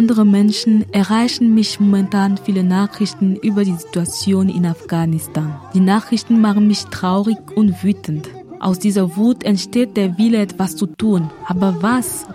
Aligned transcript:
andere 0.00 0.24
Menschen 0.24 0.90
erreichen 0.94 1.52
mich 1.54 1.78
momentan 1.78 2.38
viele 2.38 2.64
Nachrichten 2.64 3.36
über 3.36 3.64
die 3.64 3.74
Situation 3.74 4.48
in 4.48 4.64
Afghanistan. 4.64 5.60
Die 5.74 5.80
Nachrichten 5.80 6.40
machen 6.40 6.66
mich 6.66 6.84
traurig 6.86 7.36
und 7.54 7.84
wütend. 7.84 8.26
Aus 8.60 8.78
dieser 8.78 9.18
Wut 9.18 9.44
entsteht 9.44 9.98
der 9.98 10.16
Wille, 10.16 10.38
etwas 10.38 10.74
zu 10.74 10.86
tun. 10.86 11.30
Aber 11.46 11.82
was? 11.82 12.26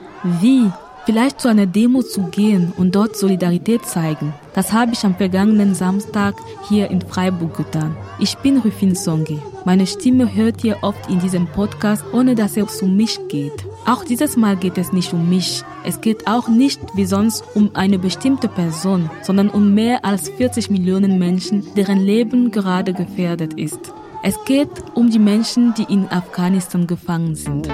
Wie? 0.41 0.69
Vielleicht 1.07 1.41
zu 1.41 1.47
einer 1.47 1.65
Demo 1.65 2.03
zu 2.03 2.29
gehen 2.29 2.71
und 2.77 2.93
dort 2.93 3.15
Solidarität 3.15 3.83
zeigen. 3.83 4.35
Das 4.53 4.71
habe 4.71 4.93
ich 4.93 5.03
am 5.03 5.15
vergangenen 5.15 5.73
Samstag 5.73 6.35
hier 6.69 6.91
in 6.91 7.01
Freiburg 7.01 7.57
getan. 7.57 7.97
Ich 8.19 8.37
bin 8.37 8.59
Rufin 8.59 8.93
Songe. 8.93 9.41
Meine 9.65 9.87
Stimme 9.87 10.35
hört 10.35 10.63
ihr 10.63 10.77
oft 10.83 11.09
in 11.09 11.19
diesem 11.19 11.47
Podcast, 11.47 12.03
ohne 12.13 12.35
dass 12.35 12.57
es 12.57 12.83
um 12.83 12.95
mich 12.95 13.19
geht. 13.27 13.65
Auch 13.87 14.03
dieses 14.03 14.35
Mal 14.35 14.57
geht 14.57 14.79
es 14.79 14.91
nicht 14.91 15.13
um 15.13 15.29
mich. 15.29 15.63
Es 15.83 16.01
geht 16.01 16.25
auch 16.25 16.47
nicht 16.47 16.81
wie 16.95 17.05
sonst 17.05 17.43
um 17.53 17.69
eine 17.75 17.99
bestimmte 17.99 18.47
Person, 18.47 19.11
sondern 19.21 19.49
um 19.49 19.75
mehr 19.75 20.03
als 20.03 20.27
40 20.27 20.71
Millionen 20.71 21.19
Menschen, 21.19 21.63
deren 21.75 21.99
Leben 21.99 22.49
gerade 22.49 22.93
gefährdet 22.93 23.53
ist. 23.53 23.93
Es 24.23 24.43
geht 24.45 24.71
um 24.95 25.11
die 25.11 25.19
Menschen, 25.19 25.75
die 25.75 25.83
in 25.83 26.09
Afghanistan 26.09 26.87
gefangen 26.87 27.35
sind. 27.35 27.69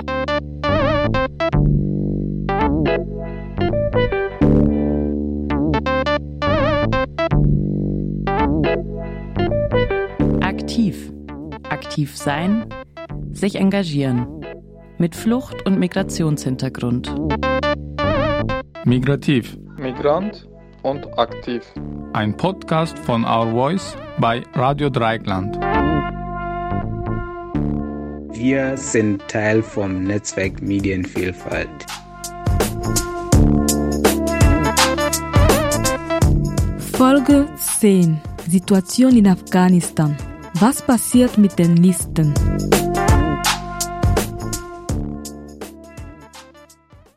Aktiv. 10.42 11.14
Aktiv 11.70 12.18
sein, 12.18 12.66
sich 13.32 13.56
engagieren. 13.56 14.41
Mit 15.02 15.16
Flucht- 15.16 15.66
und 15.66 15.80
Migrationshintergrund. 15.80 17.12
Migrativ. 18.86 19.58
Migrant 19.76 20.48
und 20.84 21.18
aktiv. 21.18 21.64
Ein 22.14 22.38
Podcast 22.38 23.00
von 23.00 23.26
Our 23.26 23.48
Voice 23.48 23.98
bei 24.20 24.44
Radio 24.54 24.92
Dreieckland. 24.92 25.56
Wir 28.36 28.78
sind 28.78 29.28
Teil 29.28 29.64
vom 29.64 30.04
Netzwerk 30.04 30.62
Medienvielfalt. 30.62 31.68
Folge 36.94 37.48
10. 37.58 38.22
Situation 38.48 39.18
in 39.18 39.26
Afghanistan. 39.26 40.16
Was 40.60 40.84
passiert 40.84 41.40
mit 41.40 41.58
den 41.58 41.78
Listen? 41.78 42.36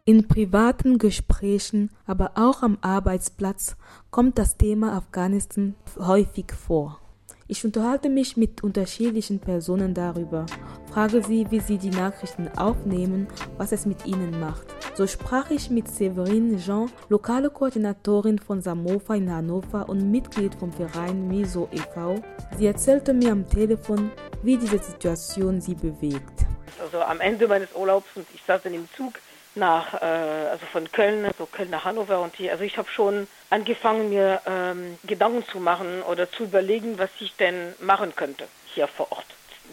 In 0.07 0.29
privaten 0.29 0.99
Gesprächen, 0.99 1.91
aber 2.07 2.33
auch 2.35 2.63
am 2.63 2.77
Arbeitsplatz 2.83 3.75
kommt 4.11 4.37
das 4.37 4.59
Thema 4.59 4.93
Afghanistan 4.99 5.77
häufig 5.99 6.53
vor. 6.53 7.01
Ich 7.49 7.65
unterhalte 7.65 8.11
mich 8.11 8.37
mit 8.37 8.63
unterschiedlichen 8.63 9.39
Personen 9.39 9.95
darüber, 9.95 10.45
frage 10.93 11.23
sie, 11.23 11.51
wie 11.51 11.61
sie 11.61 11.79
die 11.79 11.89
Nachrichten 11.89 12.49
aufnehmen, 12.49 13.29
was 13.57 13.73
es 13.73 13.87
mit 13.87 14.05
ihnen 14.05 14.39
macht. 14.41 14.67
So 14.95 15.07
sprach 15.07 15.51
ich 15.51 15.71
mit 15.71 15.89
Severine 15.89 16.59
Jean, 16.59 16.93
lokale 17.09 17.49
Koordinatorin 17.49 18.39
von 18.39 18.61
Samofa 18.61 19.15
in 19.15 19.33
Hannover 19.33 19.89
und 19.89 20.11
Mitglied 20.11 20.55
vom 20.55 20.71
Verein 20.71 21.29
Miso 21.29 21.67
e.V. 21.73 22.17
Sie 22.59 22.67
erzählte 22.67 23.15
mir 23.15 23.33
am 23.33 23.49
Telefon, 23.49 24.11
wie 24.43 24.59
diese 24.59 24.77
Situation 24.81 25.63
sie 25.63 25.75
bewegt. 25.75 26.45
Also 26.79 26.99
am 26.99 27.21
Ende 27.21 27.49
meines 27.49 27.75
Urlaubs 27.75 28.09
und 28.17 28.27
ich 28.35 28.43
saß 28.43 28.65
dann 28.65 28.75
im 28.75 28.87
Zug 28.95 29.15
nach, 29.55 29.95
äh, 29.95 30.05
also 30.05 30.67
von 30.67 30.91
Köln, 30.91 31.31
so 31.39 31.47
Köln 31.47 31.71
nach 31.71 31.85
Hannover 31.85 32.21
und 32.21 32.35
hier, 32.37 32.53
also 32.53 32.65
ich 32.65 32.77
habe 32.77 32.89
schon 32.89 33.29
angefangen, 33.51 34.09
mir 34.09 34.41
ähm, 34.47 34.99
Gedanken 35.05 35.45
zu 35.47 35.61
machen 35.61 36.03
oder 36.03 36.31
zu 36.31 36.45
überlegen, 36.45 36.99
was 36.99 37.11
ich 37.21 37.35
denn 37.37 37.75
machen 37.81 38.15
könnte 38.17 38.47
hier 38.75 38.89
vor 38.89 39.11
Ort. 39.13 39.27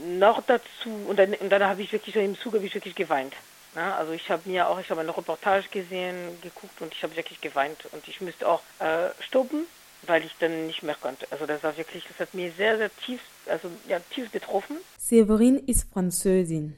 Noch 0.06 0.42
dazu, 0.46 0.90
und 1.08 1.18
dann, 1.20 1.34
und 1.34 1.50
dann 1.50 1.64
habe 1.64 1.82
ich 1.82 1.92
wirklich 1.92 2.16
so 2.16 2.22
im 2.22 2.38
Zug 2.38 2.54
habe 2.54 2.66
ich 2.66 2.74
wirklich 2.74 2.96
geweint. 2.96 3.34
Ja, 3.76 3.96
also 3.96 4.12
ich 4.12 4.30
habe 4.30 4.50
mir 4.50 4.68
auch, 4.68 4.80
ich 4.80 4.90
habe 4.90 5.02
eine 5.02 5.16
Reportage 5.16 5.68
gesehen, 5.70 6.38
geguckt 6.42 6.82
und 6.82 6.94
ich 6.94 7.04
habe 7.04 7.16
wirklich 7.16 7.40
geweint 7.40 7.86
und 7.92 8.06
ich 8.08 8.20
müsste 8.20 8.48
auch 8.48 8.62
äh, 8.80 9.10
stoppen, 9.20 9.66
weil 10.04 10.26
ich 10.26 10.36
dann 10.40 10.68
nicht 10.68 10.84
mehr 10.84 10.96
konnte. 10.96 11.26
Also 11.32 11.46
das 11.46 11.64
war 11.64 11.78
wirklich, 11.78 12.06
das 12.08 12.20
hat 12.20 12.34
mir 12.34 12.52
sehr, 12.58 12.78
sehr 12.78 12.96
tief, 13.06 13.22
also 13.46 13.70
ja, 13.88 14.00
tief 14.14 14.30
betroffen. 14.30 14.78
Severin 14.98 15.58
ist 15.58 15.92
Französin. 15.92 16.76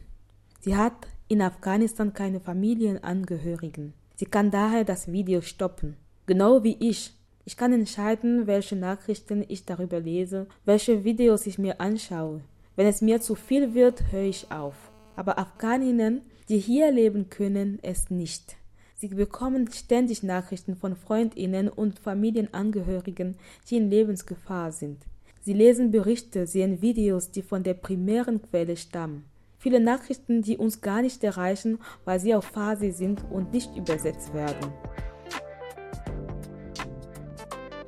Sie 0.60 0.76
hat 0.78 0.94
in 1.34 1.42
Afghanistan 1.42 2.14
keine 2.14 2.40
Familienangehörigen. 2.40 3.94
Sie 4.16 4.26
kann 4.26 4.52
daher 4.52 4.84
das 4.84 5.12
Video 5.12 5.42
stoppen. 5.42 5.98
Genau 6.28 6.64
wie 6.64 6.78
ich. 6.80 7.12
Ich 7.44 7.58
kann 7.58 7.74
entscheiden, 7.74 8.46
welche 8.46 8.76
Nachrichten 8.76 9.44
ich 9.48 9.66
darüber 9.66 10.00
lese, 10.00 10.48
welche 10.64 11.04
Videos 11.04 11.48
ich 11.48 11.58
mir 11.58 11.82
anschaue. 11.82 12.42
Wenn 12.76 12.88
es 12.88 13.02
mir 13.02 13.20
zu 13.20 13.34
viel 13.34 13.74
wird, 13.74 14.12
höre 14.12 14.30
ich 14.30 14.52
auf. 14.52 14.76
Aber 15.16 15.40
Afghaninnen, 15.40 16.22
die 16.50 16.60
hier 16.60 16.92
leben 16.92 17.30
können, 17.30 17.80
es 17.82 18.12
nicht. 18.12 18.56
Sie 18.96 19.08
bekommen 19.08 19.70
ständig 19.72 20.22
Nachrichten 20.22 20.76
von 20.76 20.96
Freundinnen 20.96 21.68
und 21.68 21.98
Familienangehörigen, 21.98 23.36
die 23.70 23.78
in 23.78 23.90
Lebensgefahr 23.90 24.72
sind. 24.72 25.00
Sie 25.42 25.54
lesen 25.54 25.90
Berichte, 25.90 26.46
sehen 26.46 26.82
Videos, 26.82 27.32
die 27.32 27.42
von 27.42 27.64
der 27.64 27.74
primären 27.74 28.42
Quelle 28.42 28.78
stammen. 28.78 29.26
Viele 29.64 29.80
Nachrichten, 29.80 30.42
die 30.42 30.58
uns 30.58 30.82
gar 30.82 31.02
nicht 31.02 31.24
erreichen, 31.24 31.80
weil 32.04 32.20
sie 32.20 32.36
auf 32.36 32.44
Phase 32.44 32.92
sind 32.92 33.24
und 33.32 33.54
nicht 33.54 33.74
übersetzt 33.78 34.34
werden. 34.34 34.74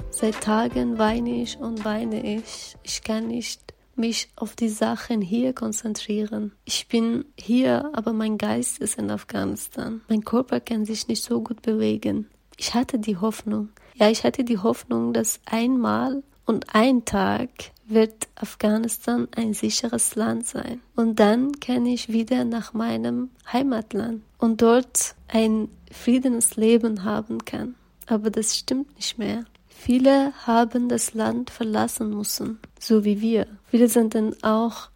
Seit 0.10 0.40
Tagen 0.40 0.98
weine 0.98 1.42
ich 1.42 1.58
und 1.58 1.84
weine 1.84 2.38
ich. 2.38 2.78
Ich 2.82 3.04
kann 3.04 3.28
nicht 3.28 3.74
mich 3.98 4.30
auf 4.38 4.56
die 4.56 4.70
Sachen 4.70 5.20
hier 5.20 5.52
konzentrieren. 5.52 6.54
Ich 6.64 6.88
bin 6.88 7.26
hier, 7.38 7.92
aber 7.92 8.14
mein 8.14 8.38
Geist 8.38 8.80
ist 8.80 8.98
in 8.98 9.12
Afghanistan. 9.12 10.00
Mein 10.08 10.24
Körper 10.24 10.62
kann 10.62 10.86
sich 10.86 11.10
nicht 11.10 11.26
so 11.26 11.42
gut 11.42 11.62
bewegen. 11.62 12.30
Ich 12.56 12.74
hatte 12.74 13.00
die 13.00 13.18
Hoffnung. 13.18 13.68
Ja, 13.96 14.10
ich 14.10 14.24
hatte 14.24 14.46
die 14.46 14.60
Hoffnung, 14.60 15.12
dass 15.12 15.42
einmal 15.46 16.24
und 16.46 16.74
ein 16.74 17.04
Tag 17.04 17.50
wird 17.88 18.28
Afghanistan 18.36 19.28
ein 19.36 19.54
sicheres 19.54 20.16
Land 20.16 20.48
sein. 20.48 20.82
Und 20.96 21.20
dann 21.20 21.60
kann 21.60 21.86
ich 21.86 22.10
wieder 22.10 22.44
nach 22.46 22.74
meinem 22.74 23.30
Heimatland 23.52 24.24
und 24.38 24.62
dort 24.62 25.16
ein 25.28 25.70
friedenes 25.92 26.56
Leben 26.56 27.04
haben 27.04 27.46
kann. 27.46 27.76
Aber 28.08 28.30
das 28.30 28.58
stimmt 28.58 28.96
nicht 28.96 29.18
mehr. 29.18 29.46
Viele 29.68 30.34
haben 30.48 30.90
das 30.90 31.14
Land 31.14 31.50
verlassen 31.50 32.10
müssen, 32.10 32.60
so 32.80 33.04
wie 33.04 33.22
wir. 33.22 33.48
Viele 33.66 33.88
sind 33.88 34.16
dann 34.16 34.36
auch 34.42 34.90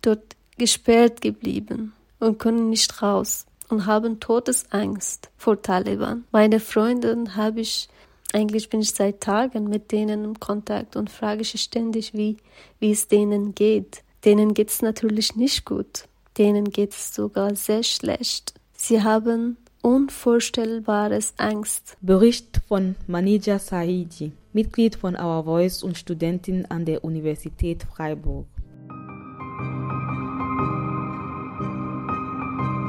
dort 0.00 0.36
gesperrt 0.58 1.20
geblieben 1.20 1.92
und 2.18 2.38
können 2.38 2.70
nicht 2.70 3.02
raus 3.02 3.46
und 3.68 3.86
haben 3.86 4.20
Todesangst 4.20 5.30
vor 5.36 5.60
Taliban. 5.60 6.24
Meine 6.30 6.60
Freundin 6.60 7.36
habe 7.36 7.60
ich 7.60 7.88
eigentlich 8.33 8.69
bin 8.69 8.81
ich 8.81 8.91
seit 8.91 9.21
Tagen 9.21 9.69
mit 9.69 9.91
denen 9.91 10.23
im 10.23 10.39
Kontakt 10.39 10.95
und 10.95 11.09
frage 11.09 11.41
ich 11.41 11.61
ständig, 11.61 12.13
wie, 12.13 12.37
wie 12.79 12.91
es 12.91 13.07
denen 13.07 13.55
geht. 13.55 14.03
Denen 14.25 14.53
geht 14.53 14.69
es 14.69 14.81
natürlich 14.81 15.35
nicht 15.35 15.65
gut. 15.65 16.05
Denen 16.37 16.69
geht 16.71 16.91
es 16.91 17.15
sogar 17.15 17.55
sehr 17.55 17.83
schlecht. 17.83 18.53
Sie 18.75 19.01
haben 19.01 19.57
unvorstellbares 19.81 21.33
Angst. 21.37 21.97
Bericht 22.01 22.61
von 22.67 22.95
Manija 23.07 23.57
Saidi, 23.59 24.33
Mitglied 24.53 24.95
von 24.95 25.15
Our 25.15 25.43
Voice 25.45 25.81
und 25.81 25.97
Studentin 25.97 26.65
an 26.65 26.85
der 26.85 27.03
Universität 27.03 27.83
Freiburg. 27.83 28.45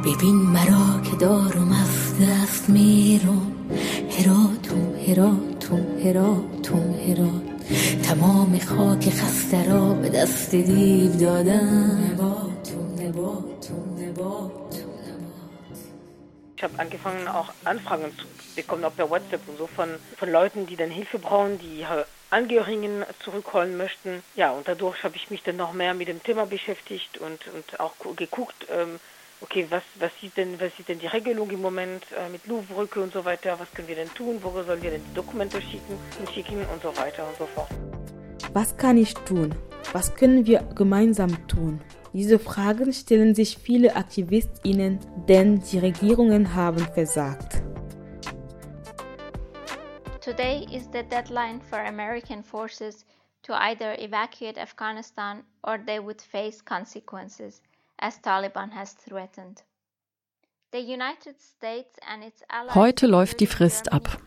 ببین 0.04 0.36
مرا 0.36 1.00
که 1.02 1.16
دارم 1.16 1.72
از 1.72 2.14
دست 2.20 2.70
میرم 2.70 3.52
هراتون 4.10 4.61
هراتون 5.08 6.00
هراتون 6.04 6.94
هرات 7.06 7.48
تمام 8.02 8.58
خاک 8.58 9.10
خسته 9.10 9.70
را 9.70 9.94
به 9.94 10.08
دست 10.08 10.54
دیو 10.54 11.12
دادم 11.12 12.10
نباتون 12.12 13.06
نباتون 13.06 13.98
نباتون 13.98 14.88
Ich 16.56 16.64
habe 16.64 16.80
angefangen, 16.80 17.28
auch 17.28 17.50
Anfragen 17.64 18.06
zu 18.18 18.26
bekommen, 18.56 18.84
auch 18.84 18.96
per 18.96 19.08
WhatsApp 19.08 19.42
und 19.46 19.58
so 19.58 19.68
von, 19.68 19.90
von 20.16 20.28
Leuten, 20.32 20.66
die 20.66 20.74
dann 20.74 20.90
Hilfe 20.90 21.20
brauchen, 21.20 21.56
die 21.60 21.86
Angehörigen 22.30 23.04
zurückholen 23.24 23.76
möchten. 23.76 24.24
Ja, 24.34 24.50
und 24.50 24.66
dadurch 24.66 25.04
habe 25.04 25.14
ich 25.14 25.30
mich 25.30 25.44
dann 25.44 25.56
noch 25.56 25.72
mehr 25.72 25.94
mit 25.94 26.08
dem 26.08 26.20
Thema 26.20 26.46
beschäftigt 26.46 27.16
und, 27.18 27.46
und 27.54 27.78
auch 27.78 27.94
geguckt, 28.16 28.66
ähm, 28.72 28.98
okay, 29.43 29.67
was, 29.69 29.83
was, 29.99 30.11
ist 30.21 30.37
denn, 30.37 30.59
was 30.59 30.71
ist 30.79 30.87
denn 30.87 30.99
die 30.99 31.07
Regelung 31.07 31.49
im 31.51 31.61
Moment 31.61 32.03
äh, 32.17 32.29
mit 32.29 32.47
Louvre-Brücke 32.47 33.01
und 33.01 33.13
so 33.13 33.23
weiter, 33.25 33.59
was 33.59 33.69
können 33.73 33.87
wir 33.89 33.95
denn 33.95 34.09
tun, 34.13 34.39
wo 34.41 34.49
sollen 34.63 34.81
wir 34.81 34.91
denn 34.91 35.03
die 35.09 35.13
Dokumente 35.13 35.61
schicken, 35.61 35.97
schicken 36.33 36.65
und 36.73 36.81
so 36.81 36.95
weiter 36.97 37.27
und 37.27 37.37
so 37.37 37.45
fort. 37.45 37.69
Was 38.53 38.75
kann 38.77 38.97
ich 38.97 39.13
tun? 39.13 39.53
Was 39.91 40.15
können 40.15 40.45
wir 40.45 40.59
gemeinsam 40.75 41.47
tun? 41.47 41.81
Diese 42.13 42.39
Fragen 42.39 42.93
stellen 42.93 43.35
sich 43.35 43.57
viele 43.57 43.95
AktivistInnen, 43.95 44.99
denn 45.27 45.61
die 45.61 45.79
Regierungen 45.79 46.55
haben 46.55 46.85
versagt. 46.93 47.61
Today 50.21 50.65
is 50.71 50.87
the 50.93 51.03
deadline 51.03 51.59
for 51.59 51.79
American 51.79 52.43
forces 52.43 53.05
to 53.41 53.53
either 53.53 53.99
evacuate 53.99 54.57
Afghanistan 54.57 55.43
or 55.63 55.77
they 55.77 55.99
would 55.99 56.21
face 56.21 56.63
consequences, 56.63 57.61
as 57.97 58.21
Taliban 58.21 58.73
has 58.75 58.95
threatened. 58.95 59.63
Heute 62.73 63.05
läuft 63.05 63.39
die 63.39 63.47
Frist 63.47 63.93
ab. 63.93 64.17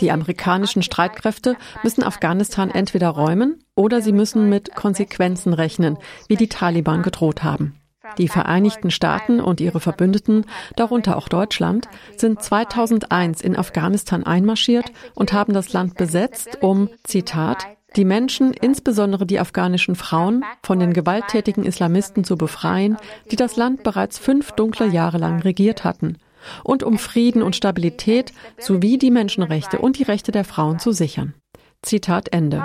Die 0.00 0.10
amerikanischen 0.10 0.82
Streitkräfte 0.82 1.56
müssen 1.82 2.02
Afghanistan 2.02 2.70
entweder 2.70 3.08
räumen 3.08 3.64
oder 3.74 4.02
sie 4.02 4.12
müssen 4.12 4.48
mit 4.50 4.74
Konsequenzen 4.74 5.54
rechnen, 5.54 5.98
wie 6.28 6.36
die 6.36 6.48
Taliban 6.48 7.02
gedroht 7.02 7.42
haben. 7.42 7.80
Die 8.18 8.28
Vereinigten 8.28 8.90
Staaten 8.90 9.40
und 9.40 9.60
ihre 9.60 9.80
Verbündeten, 9.80 10.44
darunter 10.76 11.16
auch 11.16 11.28
Deutschland, 11.28 11.88
sind 12.16 12.42
2001 12.42 13.40
in 13.40 13.56
Afghanistan 13.56 14.24
einmarschiert 14.24 14.92
und 15.14 15.32
haben 15.32 15.54
das 15.54 15.72
Land 15.72 15.94
besetzt, 15.94 16.58
um, 16.60 16.90
Zitat, 17.04 17.66
die 17.96 18.04
Menschen, 18.04 18.52
insbesondere 18.52 19.26
die 19.26 19.38
afghanischen 19.38 19.94
Frauen, 19.94 20.44
von 20.62 20.78
den 20.78 20.92
gewalttätigen 20.92 21.64
Islamisten 21.64 22.24
zu 22.24 22.36
befreien, 22.36 22.96
die 23.30 23.36
das 23.36 23.56
Land 23.56 23.82
bereits 23.82 24.18
fünf 24.18 24.52
dunkle 24.52 24.86
Jahre 24.86 25.18
lang 25.18 25.40
regiert 25.40 25.84
hatten, 25.84 26.18
und 26.64 26.82
um 26.82 26.98
Frieden 26.98 27.42
und 27.42 27.56
Stabilität 27.56 28.32
sowie 28.58 28.98
die 28.98 29.10
Menschenrechte 29.10 29.78
und 29.78 29.98
die 29.98 30.04
Rechte 30.04 30.32
der 30.32 30.44
Frauen 30.44 30.78
zu 30.78 30.92
sichern. 30.92 31.34
Zitat 31.82 32.32
Ende. 32.32 32.64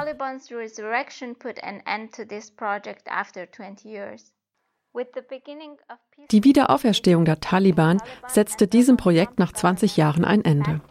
Die 6.32 6.44
Wiederauferstehung 6.44 7.26
der 7.26 7.40
Taliban 7.40 8.02
setzte 8.28 8.68
diesem 8.68 8.98
Projekt 8.98 9.40
nach 9.40 9.52
20 9.52 9.98
Jahren 9.98 10.26
ein 10.26 10.44
Ende. 10.44 10.82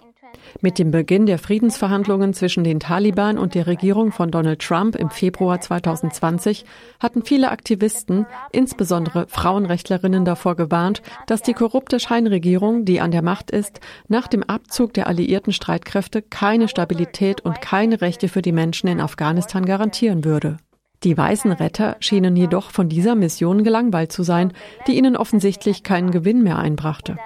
Mit 0.60 0.78
dem 0.78 0.90
Beginn 0.90 1.26
der 1.26 1.38
Friedensverhandlungen 1.38 2.34
zwischen 2.34 2.64
den 2.64 2.80
Taliban 2.80 3.38
und 3.38 3.54
der 3.54 3.66
Regierung 3.66 4.12
von 4.12 4.30
Donald 4.30 4.60
Trump 4.60 4.96
im 4.96 5.10
Februar 5.10 5.60
2020 5.60 6.64
hatten 7.00 7.22
viele 7.22 7.50
Aktivisten, 7.50 8.26
insbesondere 8.52 9.26
Frauenrechtlerinnen, 9.28 10.24
davor 10.24 10.56
gewarnt, 10.56 11.02
dass 11.26 11.42
die 11.42 11.54
korrupte 11.54 12.00
Scheinregierung, 12.00 12.84
die 12.84 13.00
an 13.00 13.10
der 13.10 13.22
Macht 13.22 13.50
ist, 13.50 13.80
nach 14.08 14.28
dem 14.28 14.42
Abzug 14.42 14.94
der 14.94 15.06
alliierten 15.06 15.52
Streitkräfte 15.52 16.22
keine 16.22 16.68
Stabilität 16.68 17.40
und 17.40 17.60
keine 17.60 18.00
Rechte 18.00 18.28
für 18.28 18.42
die 18.42 18.52
Menschen 18.52 18.88
in 18.88 19.00
Afghanistan 19.00 19.64
garantieren 19.64 20.24
würde. 20.24 20.56
Die 21.04 21.16
weißen 21.16 21.52
Retter 21.52 21.96
schienen 22.00 22.36
jedoch 22.36 22.70
von 22.70 22.88
dieser 22.88 23.14
Mission 23.14 23.64
gelangweilt 23.64 24.12
zu 24.12 24.22
sein, 24.22 24.52
die 24.86 24.96
ihnen 24.96 25.16
offensichtlich 25.16 25.82
keinen 25.82 26.10
Gewinn 26.10 26.42
mehr 26.42 26.58
einbrachte. 26.58 27.16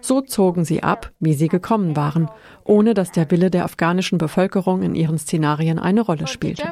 So 0.00 0.20
zogen 0.20 0.64
sie 0.64 0.82
ab, 0.82 1.10
wie 1.20 1.34
sie 1.34 1.48
gekommen 1.48 1.96
waren, 1.96 2.30
ohne 2.64 2.94
dass 2.94 3.12
der 3.12 3.30
Wille 3.30 3.50
der 3.50 3.64
afghanischen 3.64 4.18
Bevölkerung 4.18 4.82
in 4.82 4.94
ihren 4.94 5.18
Szenarien 5.18 5.78
eine 5.78 6.00
Rolle 6.00 6.26
spielte. 6.26 6.62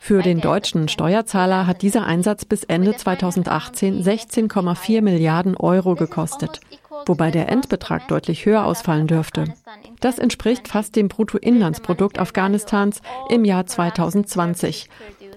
Für 0.00 0.22
den 0.22 0.40
deutschen 0.40 0.88
Steuerzahler 0.88 1.66
hat 1.66 1.82
dieser 1.82 2.06
Einsatz 2.06 2.44
bis 2.44 2.64
Ende 2.64 2.96
2018 2.96 4.02
16,4 4.02 5.02
Milliarden 5.02 5.56
Euro 5.56 5.96
gekostet, 5.96 6.60
wobei 7.04 7.30
der 7.30 7.48
Endbetrag 7.48 8.06
deutlich 8.08 8.46
höher 8.46 8.64
ausfallen 8.64 9.08
dürfte. 9.08 9.52
Das 10.00 10.18
entspricht 10.18 10.68
fast 10.68 10.94
dem 10.94 11.08
Bruttoinlandsprodukt 11.08 12.18
Afghanistans 12.18 13.02
im 13.28 13.44
Jahr 13.44 13.66
2020, 13.66 14.88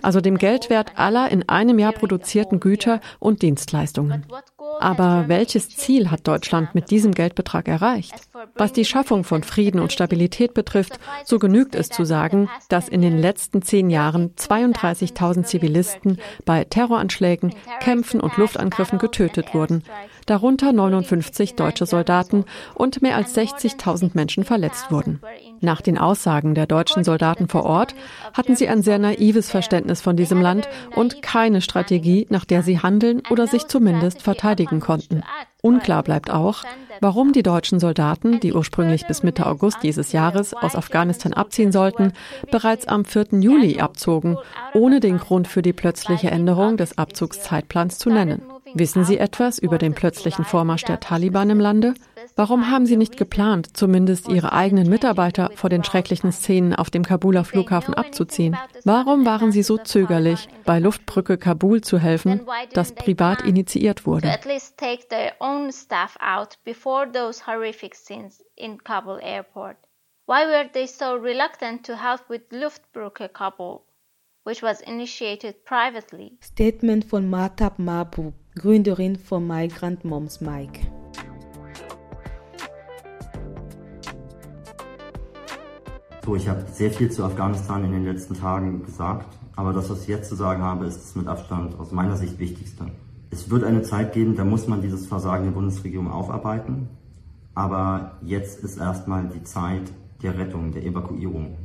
also 0.01 0.21
dem 0.21 0.37
Geldwert 0.37 0.93
aller 0.95 1.29
in 1.29 1.47
einem 1.49 1.79
Jahr 1.79 1.93
produzierten 1.93 2.59
Güter 2.59 3.01
und 3.19 3.41
Dienstleistungen. 3.41 4.25
Aber 4.79 5.25
welches 5.27 5.69
Ziel 5.69 6.11
hat 6.11 6.27
Deutschland 6.27 6.75
mit 6.75 6.91
diesem 6.91 7.13
Geldbetrag 7.13 7.67
erreicht? 7.67 8.13
Was 8.55 8.73
die 8.73 8.85
Schaffung 8.85 9.23
von 9.23 9.43
Frieden 9.43 9.79
und 9.79 9.91
Stabilität 9.91 10.53
betrifft, 10.53 10.99
so 11.25 11.39
genügt 11.39 11.75
es 11.75 11.89
zu 11.89 12.03
sagen, 12.03 12.49
dass 12.69 12.87
in 12.87 13.01
den 13.01 13.17
letzten 13.17 13.61
zehn 13.61 13.89
Jahren 13.89 14.31
32.000 14.35 15.43
Zivilisten 15.43 16.19
bei 16.45 16.63
Terroranschlägen, 16.63 17.53
Kämpfen 17.79 18.19
und 18.19 18.37
Luftangriffen 18.37 18.99
getötet 18.99 19.53
wurden, 19.53 19.83
darunter 20.25 20.71
59 20.73 21.55
deutsche 21.55 21.85
Soldaten 21.85 22.45
und 22.75 23.01
mehr 23.01 23.15
als 23.15 23.35
60.000 23.35 24.11
Menschen 24.13 24.43
verletzt 24.43 24.91
wurden. 24.91 25.21
Nach 25.59 25.81
den 25.81 25.97
Aussagen 25.97 26.55
der 26.55 26.65
deutschen 26.65 27.03
Soldaten 27.03 27.47
vor 27.47 27.65
Ort 27.65 27.93
hatten 28.33 28.55
sie 28.55 28.67
ein 28.67 28.81
sehr 28.81 28.97
naives 28.97 29.49
Verständnis 29.49 30.01
von 30.01 30.15
diesem 30.15 30.41
Land 30.41 30.67
und 30.95 31.21
keine 31.21 31.61
Strategie, 31.61 32.25
nach 32.29 32.45
der 32.45 32.63
sie 32.63 32.79
handeln 32.79 33.21
oder 33.29 33.45
sich 33.45 33.67
zumindest 33.67 34.21
verteidigen 34.21 34.50
konnten. 34.79 35.23
Unklar 35.61 36.03
bleibt 36.03 36.31
auch, 36.31 36.63
warum 37.01 37.33
die 37.33 37.43
deutschen 37.43 37.79
Soldaten, 37.79 38.39
die 38.39 38.53
ursprünglich 38.53 39.05
bis 39.05 39.23
Mitte 39.23 39.45
August 39.45 39.83
dieses 39.83 40.11
Jahres 40.11 40.53
aus 40.53 40.75
Afghanistan 40.75 41.33
abziehen 41.33 41.71
sollten, 41.71 42.13
bereits 42.51 42.87
am 42.87 43.05
4. 43.05 43.27
Juli 43.39 43.79
abzogen, 43.79 44.37
ohne 44.73 44.99
den 44.99 45.17
Grund 45.17 45.47
für 45.47 45.61
die 45.61 45.73
plötzliche 45.73 46.31
Änderung 46.31 46.77
des 46.77 46.97
Abzugszeitplans 46.97 47.99
zu 47.99 48.09
nennen. 48.09 48.41
Wissen 48.73 49.03
Sie 49.03 49.17
etwas 49.17 49.59
über 49.59 49.77
den 49.77 49.93
plötzlichen 49.93 50.45
Vormarsch 50.45 50.85
der 50.85 50.99
Taliban 50.99 51.49
im 51.49 51.59
Lande? 51.59 51.93
Warum 52.35 52.69
haben 52.69 52.85
Sie 52.85 52.97
nicht 52.97 53.17
geplant, 53.17 53.75
zumindest 53.75 54.27
Ihre 54.29 54.53
eigenen 54.53 54.89
Mitarbeiter 54.89 55.51
vor 55.55 55.69
den 55.69 55.83
schrecklichen 55.83 56.31
Szenen 56.31 56.73
auf 56.73 56.89
dem 56.89 57.03
Kabuler 57.03 57.43
Flughafen 57.43 57.93
abzuziehen? 57.93 58.57
Warum 58.83 59.25
waren 59.25 59.51
Sie 59.51 59.63
so 59.63 59.77
zögerlich, 59.77 60.47
bei 60.65 60.79
Luftbrücke 60.79 61.37
Kabul 61.37 61.81
zu 61.81 61.99
helfen, 61.99 62.41
das 62.73 62.93
privat 62.93 63.41
initiiert 63.41 64.05
wurde? 64.05 64.27
Why 70.27 70.47
were 70.47 70.69
they 70.71 70.87
so 70.87 71.13
reluctant 71.15 71.85
to 71.85 71.93
help 71.93 72.29
with 72.29 72.41
Luftbrücke 72.51 73.27
Kabul? 73.27 73.81
which 74.43 74.61
was 74.61 74.81
initiated 74.81 75.63
privately. 75.65 76.37
Statement 76.41 77.05
von 77.05 77.29
Matab 77.29 77.77
Mahbub, 77.77 78.33
Gründerin 78.55 79.15
von 79.17 79.45
Migrant 79.45 80.03
Moms 80.03 80.41
Mike. 80.41 81.00
So, 86.23 86.35
ich 86.35 86.47
habe 86.47 86.63
sehr 86.71 86.91
viel 86.91 87.09
zu 87.09 87.23
Afghanistan 87.23 87.83
in 87.83 87.93
den 87.93 88.05
letzten 88.05 88.35
Tagen 88.35 88.85
gesagt, 88.85 89.25
aber 89.55 89.73
das, 89.73 89.89
was 89.89 90.03
ich 90.03 90.07
jetzt 90.07 90.29
zu 90.29 90.35
sagen 90.35 90.61
habe, 90.61 90.85
ist 90.85 91.01
das 91.01 91.15
mit 91.15 91.27
Abstand 91.27 91.79
aus 91.79 91.91
meiner 91.91 92.15
Sicht 92.15 92.37
Wichtigste. 92.37 92.85
Es 93.31 93.49
wird 93.49 93.63
eine 93.63 93.81
Zeit 93.81 94.13
geben, 94.13 94.35
da 94.35 94.45
muss 94.45 94.67
man 94.67 94.83
dieses 94.83 95.07
Versagen 95.07 95.45
der 95.45 95.51
Bundesregierung 95.51 96.11
aufarbeiten, 96.11 96.89
aber 97.55 98.19
jetzt 98.21 98.63
ist 98.63 98.77
erstmal 98.77 99.29
die 99.29 99.43
Zeit 99.43 99.91
der 100.21 100.37
Rettung, 100.37 100.71
der 100.71 100.85
Evakuierung. 100.85 101.57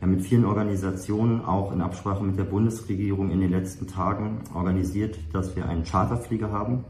Wir 0.00 0.08
haben 0.08 0.16
mit 0.16 0.22
vielen 0.22 0.46
Organisationen, 0.46 1.44
auch 1.44 1.70
in 1.70 1.80
Absprache 1.80 2.24
mit 2.24 2.36
der 2.36 2.44
Bundesregierung 2.44 3.30
in 3.30 3.38
den 3.38 3.50
letzten 3.50 3.86
Tagen 3.86 4.40
organisiert, 4.52 5.16
dass 5.32 5.54
wir 5.54 5.68
einen 5.68 5.84
Charterflieger 5.84 6.50
haben, 6.50 6.84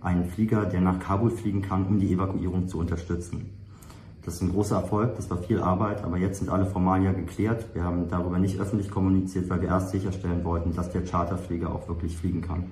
einen 0.00 0.24
Flieger, 0.24 0.66
der 0.66 0.80
nach 0.80 0.98
Kabul 0.98 1.30
fliegen 1.30 1.62
kann, 1.62 1.86
um 1.86 2.00
die 2.00 2.12
Evakuierung 2.12 2.66
zu 2.66 2.80
unterstützen. 2.80 3.55
Das 4.26 4.34
ist 4.34 4.42
ein 4.42 4.50
großer 4.50 4.74
Erfolg, 4.74 5.14
das 5.14 5.30
war 5.30 5.38
viel 5.38 5.60
Arbeit, 5.60 6.02
aber 6.02 6.18
jetzt 6.18 6.40
sind 6.40 6.50
alle 6.50 6.66
Formalien 6.66 7.14
geklärt. 7.14 7.64
Wir 7.74 7.84
haben 7.84 8.08
darüber 8.10 8.40
nicht 8.40 8.58
öffentlich 8.58 8.90
kommuniziert, 8.90 9.48
weil 9.48 9.62
wir 9.62 9.68
erst 9.68 9.90
sicherstellen 9.90 10.42
wollten, 10.42 10.74
dass 10.74 10.90
der 10.90 11.04
Charterflieger 11.04 11.72
auch 11.72 11.86
wirklich 11.86 12.16
fliegen 12.16 12.42
kann. 12.42 12.64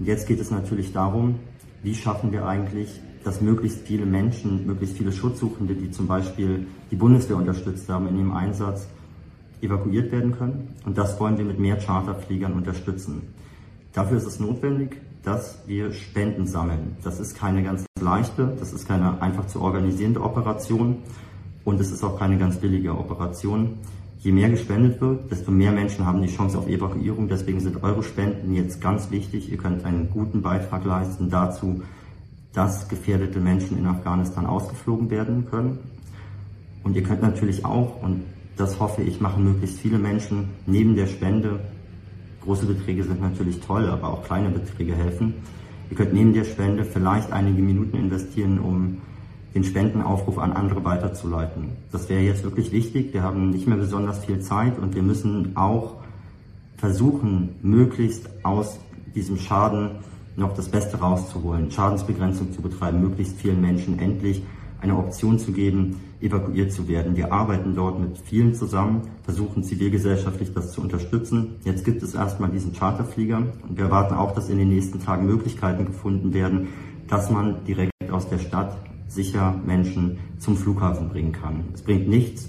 Und 0.00 0.06
jetzt 0.06 0.26
geht 0.26 0.40
es 0.40 0.50
natürlich 0.50 0.92
darum, 0.92 1.36
wie 1.84 1.94
schaffen 1.94 2.32
wir 2.32 2.46
eigentlich, 2.46 3.00
dass 3.22 3.40
möglichst 3.40 3.86
viele 3.86 4.06
Menschen, 4.06 4.66
möglichst 4.66 4.96
viele 4.96 5.12
Schutzsuchende, 5.12 5.76
die 5.76 5.92
zum 5.92 6.08
Beispiel 6.08 6.66
die 6.90 6.96
Bundeswehr 6.96 7.36
unterstützt 7.36 7.88
haben 7.88 8.08
in 8.08 8.16
ihrem 8.16 8.32
Einsatz, 8.32 8.88
evakuiert 9.60 10.10
werden 10.10 10.36
können. 10.36 10.74
Und 10.84 10.98
das 10.98 11.20
wollen 11.20 11.38
wir 11.38 11.44
mit 11.44 11.60
mehr 11.60 11.76
Charterfliegern 11.76 12.54
unterstützen. 12.54 13.22
Dafür 13.92 14.16
ist 14.16 14.26
es 14.26 14.40
notwendig, 14.40 15.00
dass 15.22 15.58
wir 15.66 15.92
Spenden 15.92 16.46
sammeln. 16.46 16.96
Das 17.04 17.20
ist 17.20 17.36
keine 17.36 17.62
ganz 17.62 17.84
leichte, 18.00 18.56
das 18.58 18.72
ist 18.72 18.88
keine 18.88 19.20
einfach 19.20 19.46
zu 19.46 19.60
organisierende 19.60 20.22
Operation 20.22 20.98
und 21.64 21.80
es 21.80 21.92
ist 21.92 22.02
auch 22.02 22.18
keine 22.18 22.38
ganz 22.38 22.56
billige 22.56 22.96
Operation. 22.96 23.78
Je 24.18 24.32
mehr 24.32 24.50
gespendet 24.50 25.00
wird, 25.00 25.30
desto 25.30 25.50
mehr 25.50 25.72
Menschen 25.72 26.06
haben 26.06 26.22
die 26.22 26.28
Chance 26.28 26.56
auf 26.56 26.68
Evakuierung. 26.68 27.28
Deswegen 27.28 27.60
sind 27.60 27.82
eure 27.82 28.02
Spenden 28.02 28.54
jetzt 28.54 28.80
ganz 28.80 29.10
wichtig. 29.10 29.50
Ihr 29.50 29.58
könnt 29.58 29.84
einen 29.84 30.10
guten 30.10 30.42
Beitrag 30.42 30.84
leisten 30.84 31.28
dazu, 31.28 31.82
dass 32.52 32.88
gefährdete 32.88 33.40
Menschen 33.40 33.78
in 33.78 33.86
Afghanistan 33.86 34.46
ausgeflogen 34.46 35.10
werden 35.10 35.46
können. 35.50 35.78
Und 36.84 36.94
ihr 36.94 37.02
könnt 37.02 37.22
natürlich 37.22 37.64
auch, 37.64 38.00
und 38.02 38.22
das 38.56 38.78
hoffe 38.78 39.02
ich, 39.02 39.20
machen 39.20 39.44
möglichst 39.44 39.78
viele 39.80 39.98
Menschen 39.98 40.50
neben 40.66 40.94
der 40.94 41.06
Spende. 41.06 41.60
Große 42.44 42.66
Beträge 42.66 43.04
sind 43.04 43.20
natürlich 43.20 43.60
toll, 43.60 43.88
aber 43.88 44.08
auch 44.08 44.24
kleine 44.24 44.50
Beträge 44.50 44.94
helfen. 44.94 45.34
Ihr 45.90 45.96
könnt 45.96 46.12
neben 46.12 46.32
der 46.32 46.44
Spende 46.44 46.84
vielleicht 46.84 47.32
einige 47.32 47.62
Minuten 47.62 47.96
investieren, 47.96 48.58
um 48.58 48.98
den 49.54 49.64
Spendenaufruf 49.64 50.38
an 50.38 50.52
andere 50.52 50.84
weiterzuleiten. 50.84 51.70
Das 51.92 52.08
wäre 52.08 52.22
jetzt 52.22 52.42
wirklich 52.42 52.72
wichtig. 52.72 53.12
Wir 53.12 53.22
haben 53.22 53.50
nicht 53.50 53.66
mehr 53.66 53.76
besonders 53.76 54.24
viel 54.24 54.40
Zeit 54.40 54.78
und 54.78 54.94
wir 54.94 55.02
müssen 55.02 55.56
auch 55.56 55.96
versuchen, 56.78 57.50
möglichst 57.62 58.28
aus 58.42 58.78
diesem 59.14 59.36
Schaden 59.36 59.90
noch 60.36 60.54
das 60.54 60.68
Beste 60.68 60.96
rauszuholen, 60.98 61.70
Schadensbegrenzung 61.70 62.52
zu 62.52 62.62
betreiben, 62.62 63.02
möglichst 63.02 63.36
vielen 63.36 63.60
Menschen 63.60 63.98
endlich 63.98 64.42
eine 64.80 64.96
Option 64.96 65.38
zu 65.38 65.52
geben, 65.52 66.00
evakuiert 66.22 66.72
zu 66.72 66.88
werden. 66.88 67.16
Wir 67.16 67.32
arbeiten 67.32 67.74
dort 67.74 68.00
mit 68.00 68.18
vielen 68.18 68.54
zusammen, 68.54 69.02
versuchen 69.24 69.64
zivilgesellschaftlich 69.64 70.52
das 70.54 70.72
zu 70.72 70.80
unterstützen. 70.80 71.56
Jetzt 71.64 71.84
gibt 71.84 72.02
es 72.02 72.14
erstmal 72.14 72.50
diesen 72.50 72.72
Charterflieger 72.72 73.38
und 73.38 73.76
wir 73.76 73.86
erwarten 73.86 74.14
auch, 74.14 74.32
dass 74.34 74.48
in 74.48 74.58
den 74.58 74.68
nächsten 74.68 75.00
Tagen 75.00 75.26
Möglichkeiten 75.26 75.86
gefunden 75.86 76.32
werden, 76.32 76.68
dass 77.08 77.30
man 77.30 77.64
direkt 77.64 77.92
aus 78.10 78.28
der 78.28 78.38
Stadt 78.38 78.76
sicher 79.08 79.54
Menschen 79.66 80.18
zum 80.38 80.56
Flughafen 80.56 81.08
bringen 81.08 81.32
kann. 81.32 81.64
Es 81.74 81.82
bringt 81.82 82.08
nichts, 82.08 82.48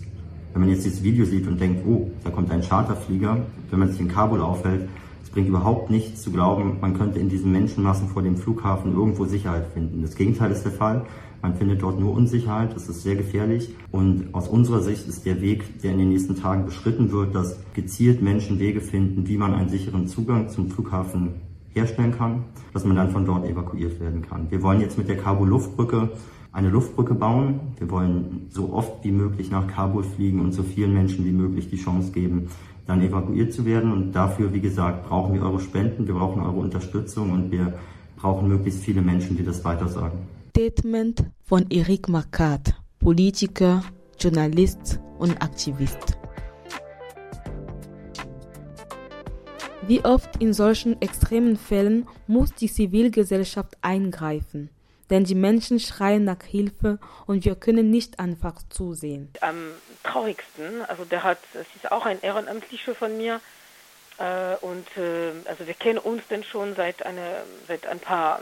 wenn 0.54 0.62
man 0.62 0.70
jetzt 0.70 0.86
dieses 0.86 1.04
Video 1.04 1.26
sieht 1.26 1.48
und 1.48 1.60
denkt, 1.60 1.86
oh, 1.86 2.12
da 2.24 2.30
kommt 2.30 2.52
ein 2.52 2.62
Charterflieger, 2.62 3.38
wenn 3.70 3.80
man 3.80 3.90
sich 3.90 4.00
in 4.00 4.08
Kabul 4.08 4.40
aufhält, 4.40 4.88
es 5.24 5.30
bringt 5.30 5.48
überhaupt 5.48 5.90
nichts 5.90 6.22
zu 6.22 6.32
glauben, 6.32 6.78
man 6.80 6.98
könnte 6.98 7.20
in 7.20 7.28
diesen 7.28 7.52
Menschenmassen 7.52 8.08
vor 8.08 8.22
dem 8.22 8.38
Flughafen 8.38 8.94
irgendwo 8.94 9.26
Sicherheit 9.26 9.66
finden. 9.74 10.04
Das 10.04 10.16
Gegenteil 10.16 10.52
ist 10.52 10.64
der 10.64 10.72
Fall. 10.72 11.06
Man 11.44 11.56
findet 11.56 11.82
dort 11.82 12.00
nur 12.00 12.14
Unsicherheit, 12.14 12.74
das 12.74 12.88
ist 12.88 13.04
sehr 13.04 13.18
gefährlich. 13.18 13.76
Und 13.92 14.34
aus 14.34 14.48
unserer 14.48 14.80
Sicht 14.80 15.10
ist 15.10 15.26
der 15.26 15.42
Weg, 15.42 15.82
der 15.82 15.92
in 15.92 15.98
den 15.98 16.08
nächsten 16.08 16.38
Tagen 16.38 16.66
beschritten 16.66 17.12
wird, 17.12 17.36
dass 17.36 17.60
gezielt 17.74 18.22
Menschen 18.22 18.60
Wege 18.60 18.80
finden, 18.80 19.28
wie 19.28 19.38
man 19.38 19.54
einen 19.54 19.68
sicheren 19.68 20.08
Zugang 20.08 20.48
zum 20.48 20.72
Flughafen 20.72 21.34
herstellen 21.74 22.14
kann, 22.14 22.46
dass 22.72 22.86
man 22.86 22.96
dann 22.96 23.12
von 23.12 23.26
dort 23.26 23.46
evakuiert 23.46 24.00
werden 24.00 24.22
kann. 24.22 24.50
Wir 24.52 24.64
wollen 24.64 24.80
jetzt 24.80 24.98
mit 24.98 25.10
der 25.10 25.18
Kabul-Luftbrücke 25.18 26.12
eine 26.54 26.70
Luftbrücke 26.70 27.14
bauen. 27.14 27.60
Wir 27.78 27.92
wollen 27.92 28.48
so 28.50 28.72
oft 28.72 29.04
wie 29.04 29.12
möglich 29.12 29.52
nach 29.52 29.68
Kabul 29.68 30.04
fliegen 30.04 30.40
und 30.40 30.54
so 30.54 30.64
vielen 30.64 30.94
Menschen 30.94 31.26
wie 31.26 31.34
möglich 31.34 31.70
die 31.70 31.76
Chance 31.78 32.14
geben, 32.14 32.48
dann 32.88 33.02
evakuiert 33.02 33.52
zu 33.52 33.66
werden. 33.66 33.92
Und 33.92 34.14
dafür, 34.14 34.54
wie 34.54 34.62
gesagt, 34.62 35.10
brauchen 35.10 35.34
wir 35.34 35.42
eure 35.42 35.60
Spenden, 35.60 36.08
wir 36.08 36.14
brauchen 36.14 36.42
eure 36.42 36.60
Unterstützung 36.60 37.32
und 37.32 37.52
wir 37.52 37.74
brauchen 38.16 38.48
möglichst 38.48 38.82
viele 38.82 39.02
Menschen, 39.02 39.36
die 39.36 39.44
das 39.44 39.66
weitersagen. 39.66 40.20
Statement 40.56 41.24
von 41.44 41.66
Eric 41.72 42.08
Marquardt, 42.08 42.76
Politiker, 43.00 43.84
Journalist 44.20 45.00
und 45.18 45.42
Aktivist. 45.42 46.16
Wie 49.88 50.06
oft 50.06 50.30
in 50.40 50.54
solchen 50.54 51.02
extremen 51.02 51.58
Fällen 51.58 52.08
muss 52.28 52.54
die 52.54 52.72
Zivilgesellschaft 52.72 53.74
eingreifen, 53.82 54.70
denn 55.10 55.24
die 55.24 55.34
Menschen 55.34 55.80
schreien 55.80 56.24
nach 56.24 56.44
Hilfe 56.44 57.00
und 57.26 57.46
wir 57.46 57.56
können 57.56 57.90
nicht 57.90 58.20
einfach 58.20 58.62
zusehen. 58.70 59.32
Am 59.42 59.72
traurigsten, 60.04 60.84
also 60.88 61.04
der 61.04 61.24
hat, 61.24 61.40
es 61.56 61.66
ist 61.76 61.92
auch 61.92 62.06
ein 62.06 62.22
Ehrenamtlicher 62.22 62.94
von 62.94 63.18
mir, 63.18 63.42
äh, 64.20 64.56
und 64.62 64.86
äh, 64.98 65.32
also 65.46 65.66
wir 65.66 65.74
kennen 65.74 65.98
uns 65.98 66.22
denn 66.30 66.44
schon 66.44 66.76
seit 66.76 67.04
eine, 67.04 67.42
seit 67.68 67.88
ein 67.88 68.00
paar 68.00 68.42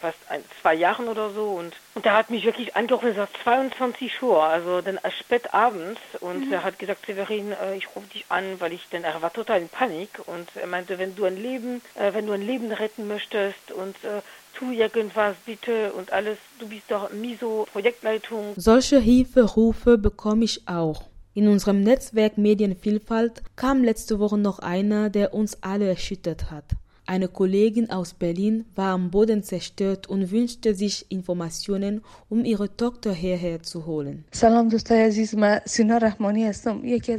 fast 0.00 0.18
ein, 0.28 0.42
zwei 0.60 0.74
Jahren 0.74 1.08
oder 1.08 1.30
so 1.30 1.50
und, 1.52 1.74
und 1.94 2.04
der 2.04 2.14
hat 2.14 2.30
mich 2.30 2.44
wirklich 2.44 2.76
angerufen, 2.76 3.08
es 3.08 3.16
war 3.16 3.28
22 3.44 4.22
Uhr, 4.22 4.42
also 4.42 4.80
dann 4.80 4.98
spät 5.20 5.52
abends 5.54 6.00
und 6.20 6.46
mhm. 6.46 6.52
er 6.52 6.64
hat 6.64 6.78
gesagt, 6.78 7.06
Severin, 7.06 7.52
äh, 7.52 7.76
ich 7.76 7.88
rufe 7.94 8.06
dich 8.08 8.24
an, 8.28 8.60
weil 8.60 8.72
ich, 8.72 8.88
denn 8.90 9.04
er 9.04 9.20
war 9.22 9.32
total 9.32 9.60
in 9.62 9.68
Panik 9.68 10.10
und 10.26 10.48
er 10.54 10.66
meinte, 10.66 10.98
wenn 10.98 11.16
du 11.16 11.24
ein 11.24 11.40
Leben, 11.40 11.80
äh, 11.94 12.12
wenn 12.12 12.26
du 12.26 12.32
ein 12.32 12.42
Leben 12.42 12.70
retten 12.72 13.08
möchtest 13.08 13.72
und 13.72 13.96
äh, 14.04 14.22
tu 14.54 14.70
irgendwas 14.70 15.36
bitte 15.44 15.92
und 15.92 16.12
alles, 16.12 16.38
du 16.58 16.68
bist 16.68 16.84
doch 16.88 17.10
MISO 17.12 17.66
Projektleitung. 17.72 18.54
Solche 18.56 18.98
Hilferufe 18.98 19.98
bekomme 19.98 20.44
ich 20.44 20.66
auch. 20.66 21.04
In 21.34 21.48
unserem 21.48 21.82
Netzwerk 21.82 22.38
Medienvielfalt 22.38 23.42
kam 23.56 23.84
letzte 23.84 24.18
Woche 24.18 24.38
noch 24.38 24.58
einer, 24.58 25.10
der 25.10 25.34
uns 25.34 25.62
alle 25.62 25.86
erschüttert 25.86 26.50
hat. 26.50 26.64
Eine 27.08 27.28
Kollegin 27.28 27.88
aus 27.90 28.14
Berlin 28.14 28.64
war 28.74 28.92
am 28.92 29.10
Boden 29.10 29.44
zerstört 29.44 30.08
und 30.08 30.32
wünschte 30.32 30.74
sich 30.74 31.06
Informationen, 31.08 32.02
um 32.28 32.44
ihre 32.44 32.76
Tochter 32.76 33.12
hierher 33.12 33.62
zu 33.62 33.86
holen. 33.86 34.24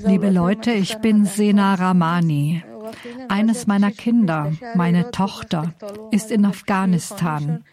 Liebe 0.05 0.29
Leute, 0.29 0.71
ich 0.71 0.97
bin 0.97 1.25
Sena 1.25 1.75
Rahmani. 1.75 2.63
Eines 3.29 3.67
meiner 3.67 3.91
Kinder, 3.91 4.51
meine 4.75 5.11
Tochter, 5.11 5.73
ist 6.11 6.31
in 6.31 6.45
Afghanistan 6.45 7.63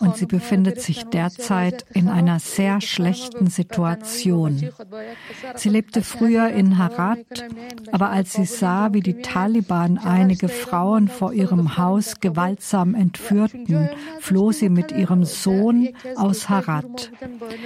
und 0.00 0.16
sie 0.16 0.26
befindet 0.26 0.80
sich 0.80 1.04
derzeit 1.04 1.84
in 1.92 2.08
einer 2.08 2.38
sehr 2.38 2.80
schlechten 2.80 3.48
Situation. 3.48 4.68
Sie 5.56 5.68
lebte 5.68 6.02
früher 6.02 6.48
in 6.48 6.78
Harat, 6.78 7.44
aber 7.92 8.10
als 8.10 8.32
sie 8.34 8.44
sah, 8.44 8.92
wie 8.92 9.00
die 9.00 9.22
Taliban 9.22 9.98
einige 9.98 10.48
Frauen 10.48 11.08
vor 11.08 11.32
ihrem 11.32 11.76
Haus 11.76 12.20
gewaltsam 12.20 12.94
entführten, 12.94 13.88
floh 14.20 14.52
sie 14.52 14.68
mit 14.68 14.92
ihrem 14.92 15.24
Sohn 15.24 15.88
aus 16.16 16.48
Harat. 16.48 17.10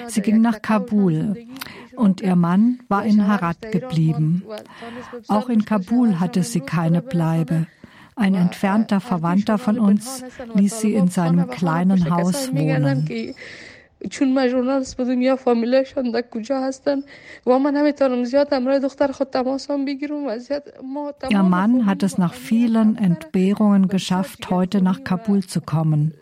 Sie 0.09 0.21
ging 0.21 0.41
nach 0.41 0.63
Kabul 0.63 1.47
und 1.97 2.21
ihr 2.21 2.37
Mann 2.37 2.81
war 2.89 3.05
in 3.05 3.27
Harat 3.27 3.73
geblieben. 3.73 4.43
Auch 5.29 5.49
in 5.49 5.65
Kabul 5.65 6.21
hatte 6.21 6.43
sie 6.43 6.61
keine 6.61 7.03
Bleibe. 7.03 7.67
Ein 8.17 8.35
entfernter 8.35 9.01
Verwandter 9.01 9.59
von 9.59 9.79
uns 9.79 10.25
ließ 10.55 10.81
sie 10.81 10.95
in 10.95 11.09
seinem 11.09 11.51
kleinen 11.51 12.11
Haus 12.11 12.51
wohnen. 12.53 13.35
چون 14.10 14.34
ما 14.34 14.48
ژورنالیست 14.48 14.98
بودیم 14.98 15.22
یا 15.22 15.36
فامیلشان 15.36 16.12
در 16.12 16.22
کجا 16.22 16.62
هستن 16.62 17.04
و 17.46 17.60
من 17.60 17.74
نمیتونم 17.74 18.24
زیاد 18.24 18.54
همراه 18.54 18.80
دختر 18.80 19.12
خود 19.12 19.30
تماس 19.30 19.72
هم 19.72 19.86
بگیرم 19.86 20.26
وضعیت 20.26 20.64
ما 20.84 21.14
Ihr 21.30 21.44
Mann 21.44 21.86
hat 21.86 22.04
es 22.04 22.18
nach 22.18 22.34
vielen 22.34 22.98
Entbehrungen 22.98 23.88
geschafft, 23.88 24.50
heute 24.50 24.82
nach 24.82 25.04
Kabul 25.04 25.44
zu 25.44 25.62
kommen. 25.62 26.14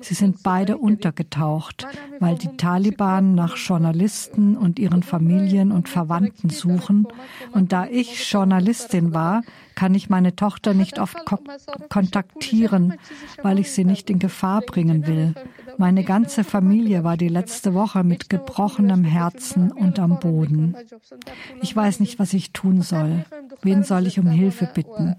Sie 0.00 0.14
sind 0.14 0.42
beide 0.42 0.78
untergetaucht, 0.78 1.86
weil 2.20 2.36
die 2.36 2.56
Taliban 2.56 3.34
nach 3.34 3.56
Journalisten 3.56 4.56
und 4.56 4.78
ihren 4.78 5.02
Familien 5.02 5.72
und 5.72 5.88
Verwandten 5.88 6.50
suchen. 6.50 7.08
Und 7.52 7.72
da 7.72 7.86
ich 7.86 8.30
Journalistin 8.30 9.14
war, 9.14 9.42
kann 9.74 9.94
ich 9.94 10.08
meine 10.08 10.36
Tochter 10.36 10.74
nicht 10.74 10.98
oft 11.00 11.24
ko 11.26 11.38
kontaktieren, 11.88 12.94
weil 13.42 13.58
ich 13.58 13.72
sie 13.72 13.84
nicht 13.84 14.10
in 14.10 14.18
Gefahr 14.18 14.60
bringen 14.60 15.06
will. 15.06 15.34
Meine 15.79 16.03
ganze 16.03 16.43
Familie 16.43 17.05
war 17.05 17.15
die 17.15 17.29
letzte 17.29 17.73
Woche 17.73 18.03
mit 18.03 18.29
gebrochenem 18.29 19.05
Herzen 19.05 19.71
und 19.71 19.97
am 19.97 20.19
Boden. 20.19 20.75
Ich 21.61 21.73
weiß 21.73 22.01
nicht, 22.01 22.19
was 22.19 22.33
ich 22.33 22.51
tun 22.51 22.81
soll. 22.81 23.23
Wen 23.61 23.83
soll 23.83 24.05
ich 24.05 24.19
um 24.19 24.27
Hilfe 24.27 24.69
bitten? 24.73 25.15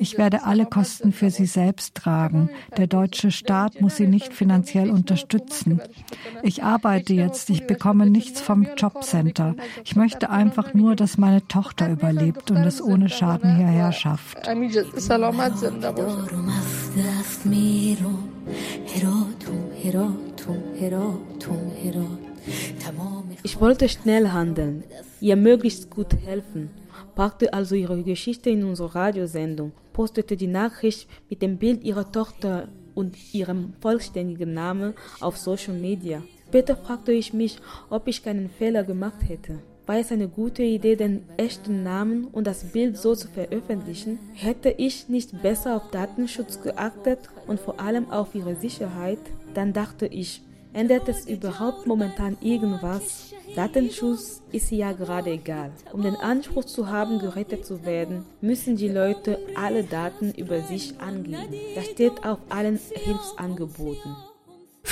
Ich 0.00 0.18
werde 0.18 0.42
alle 0.42 0.66
Kosten 0.66 1.12
für 1.12 1.30
sie 1.30 1.46
selbst 1.46 1.94
tragen. 1.94 2.50
Der 2.76 2.88
deutsche 2.88 3.30
Staat 3.30 3.80
muss 3.80 3.96
sie 3.96 4.08
nicht 4.08 4.34
finanziell 4.34 4.90
unterstützen. 4.90 5.80
Ich 6.42 6.64
arbeite 6.64 7.14
jetzt, 7.14 7.48
ich 7.48 7.68
bekomme 7.68 8.10
nichts 8.10 8.40
vom 8.40 8.66
Jobcenter. 8.76 9.54
Ich 9.84 9.94
möchte 9.94 10.30
einfach 10.30 10.74
nur, 10.74 10.96
dass 10.96 11.16
meine 11.16 11.46
Tochter 11.46 11.88
überlebt 11.88 12.50
und 12.50 12.58
es 12.58 12.82
ohne 12.82 13.08
Schaden 13.08 13.56
hierher 13.56 13.92
schafft. 13.92 14.48
Ich 23.42 23.60
wollte 23.60 23.88
schnell 23.88 24.28
handeln, 24.28 24.84
ihr 25.20 25.36
möglichst 25.36 25.90
gut 25.90 26.14
helfen 26.24 26.70
packte 27.14 27.52
also 27.52 27.74
ihre 27.74 28.02
Geschichte 28.02 28.50
in 28.50 28.64
unsere 28.64 28.94
Radiosendung, 28.94 29.72
postete 29.92 30.36
die 30.36 30.46
Nachricht 30.46 31.08
mit 31.28 31.42
dem 31.42 31.58
Bild 31.58 31.84
ihrer 31.84 32.10
Tochter 32.10 32.68
und 32.94 33.16
ihrem 33.32 33.74
vollständigen 33.80 34.52
Namen 34.54 34.94
auf 35.20 35.36
Social 35.36 35.74
Media. 35.74 36.22
Später 36.48 36.76
fragte 36.76 37.12
ich 37.12 37.32
mich, 37.32 37.58
ob 37.88 38.08
ich 38.08 38.22
keinen 38.22 38.50
Fehler 38.50 38.84
gemacht 38.84 39.28
hätte. 39.28 39.60
War 39.84 39.98
es 39.98 40.12
eine 40.12 40.28
gute 40.28 40.62
Idee, 40.62 40.94
den 40.94 41.24
echten 41.36 41.82
Namen 41.82 42.26
und 42.26 42.46
das 42.46 42.62
Bild 42.64 42.96
so 42.96 43.16
zu 43.16 43.26
veröffentlichen? 43.26 44.20
Hätte 44.34 44.70
ich 44.70 45.08
nicht 45.08 45.42
besser 45.42 45.76
auf 45.76 45.90
Datenschutz 45.90 46.62
geachtet 46.62 47.18
und 47.48 47.58
vor 47.58 47.80
allem 47.80 48.08
auf 48.10 48.32
ihre 48.36 48.54
Sicherheit? 48.54 49.18
Dann 49.54 49.72
dachte 49.72 50.06
ich, 50.06 50.42
ändert 50.72 51.08
es 51.08 51.26
überhaupt 51.26 51.88
momentan 51.88 52.36
irgendwas? 52.40 53.34
Datenschutz 53.56 54.42
ist 54.52 54.70
ja 54.70 54.92
gerade 54.92 55.30
egal. 55.30 55.72
Um 55.92 56.02
den 56.02 56.16
Anspruch 56.16 56.64
zu 56.64 56.88
haben, 56.88 57.18
gerettet 57.18 57.66
zu 57.66 57.84
werden, 57.84 58.24
müssen 58.40 58.76
die 58.76 58.88
Leute 58.88 59.36
alle 59.56 59.82
Daten 59.82 60.32
über 60.32 60.60
sich 60.60 61.00
angeben. 61.00 61.54
Das 61.74 61.86
steht 61.86 62.24
auf 62.24 62.38
allen 62.50 62.78
Hilfsangeboten. 62.78 64.14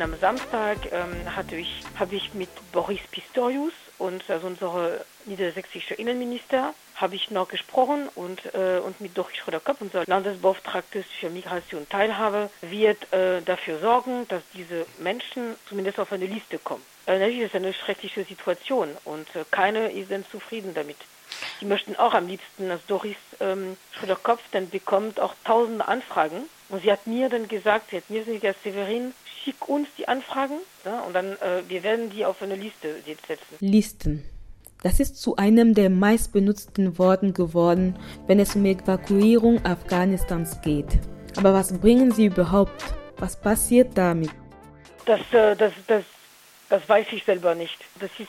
Am 0.00 0.18
Samstag 0.18 0.78
ähm, 0.90 1.12
ich, 1.56 1.82
habe 1.98 2.16
ich 2.16 2.34
mit 2.34 2.48
Boris 2.72 3.00
Pistorius 3.12 3.72
und 3.98 4.28
also 4.28 4.48
unsere 4.48 5.04
niedersächsische 5.24 5.94
Innenminister 5.94 6.74
habe 6.96 7.14
ich 7.14 7.30
noch 7.30 7.48
gesprochen 7.48 8.08
und, 8.16 8.44
äh, 8.54 8.80
und 8.84 9.00
mit 9.00 9.16
Doris 9.16 9.36
Schröder-Kopp, 9.36 9.80
unser 9.80 10.04
Landesbeauftragtes 10.04 11.06
für 11.20 11.30
Migration 11.30 11.82
und 11.82 11.90
Teilhabe, 11.90 12.50
wird 12.60 13.12
äh, 13.12 13.40
dafür 13.42 13.78
sorgen, 13.78 14.26
dass 14.28 14.42
diese 14.52 14.84
Menschen 14.98 15.54
zumindest 15.68 16.00
auf 16.00 16.12
eine 16.12 16.26
Liste 16.26 16.58
kommen. 16.58 16.82
Äh, 17.06 17.20
natürlich 17.20 17.40
ist 17.40 17.50
es 17.50 17.54
eine 17.54 17.72
schreckliche 17.72 18.24
Situation 18.24 18.90
und 19.04 19.28
äh, 19.36 19.44
keiner 19.52 19.90
ist 19.90 20.10
dann 20.10 20.24
zufrieden 20.26 20.74
damit. 20.74 20.96
Die 21.60 21.66
möchten 21.66 21.96
auch 21.96 22.14
am 22.14 22.26
liebsten, 22.26 22.68
dass 22.68 22.84
Doris 22.86 23.16
ähm, 23.40 23.76
Schröder-Kopf 23.92 24.42
dann 24.50 24.68
bekommt 24.70 25.20
auch 25.20 25.34
tausende 25.44 25.86
Anfragen. 25.86 26.48
Und 26.68 26.82
sie 26.82 26.90
hat 26.90 27.06
mir 27.06 27.28
dann 27.28 27.46
gesagt, 27.48 27.90
sie 27.90 27.98
hat 27.98 28.10
mir 28.10 28.24
gesagt, 28.24 28.62
Severin, 28.62 29.14
schick 29.44 29.68
uns 29.68 29.88
die 29.98 30.08
Anfragen 30.08 30.54
ja, 30.84 31.00
und 31.00 31.12
dann 31.14 31.32
äh, 31.32 31.62
wir 31.68 31.82
werden 31.82 32.10
die 32.10 32.24
auf 32.24 32.42
eine 32.42 32.56
Liste 32.56 32.96
setzen. 33.04 33.56
Listen. 33.60 34.24
Das 34.82 35.00
ist 35.00 35.16
zu 35.16 35.36
einem 35.36 35.74
der 35.74 35.88
meistbenutzten 35.88 36.98
Worten 36.98 37.32
geworden, 37.32 37.98
wenn 38.26 38.38
es 38.38 38.54
um 38.54 38.64
Evakuierung 38.66 39.64
Afghanistans 39.64 40.60
geht. 40.60 40.98
Aber 41.36 41.54
was 41.54 41.78
bringen 41.78 42.10
sie 42.10 42.26
überhaupt? 42.26 42.94
Was 43.16 43.40
passiert 43.40 43.96
damit? 43.96 44.30
Das, 45.06 45.20
äh, 45.32 45.56
das, 45.56 45.72
das, 45.86 46.04
das 46.68 46.88
weiß 46.88 47.06
ich 47.12 47.24
selber 47.24 47.54
nicht. 47.54 47.78
Das 47.98 48.10
ist 48.18 48.28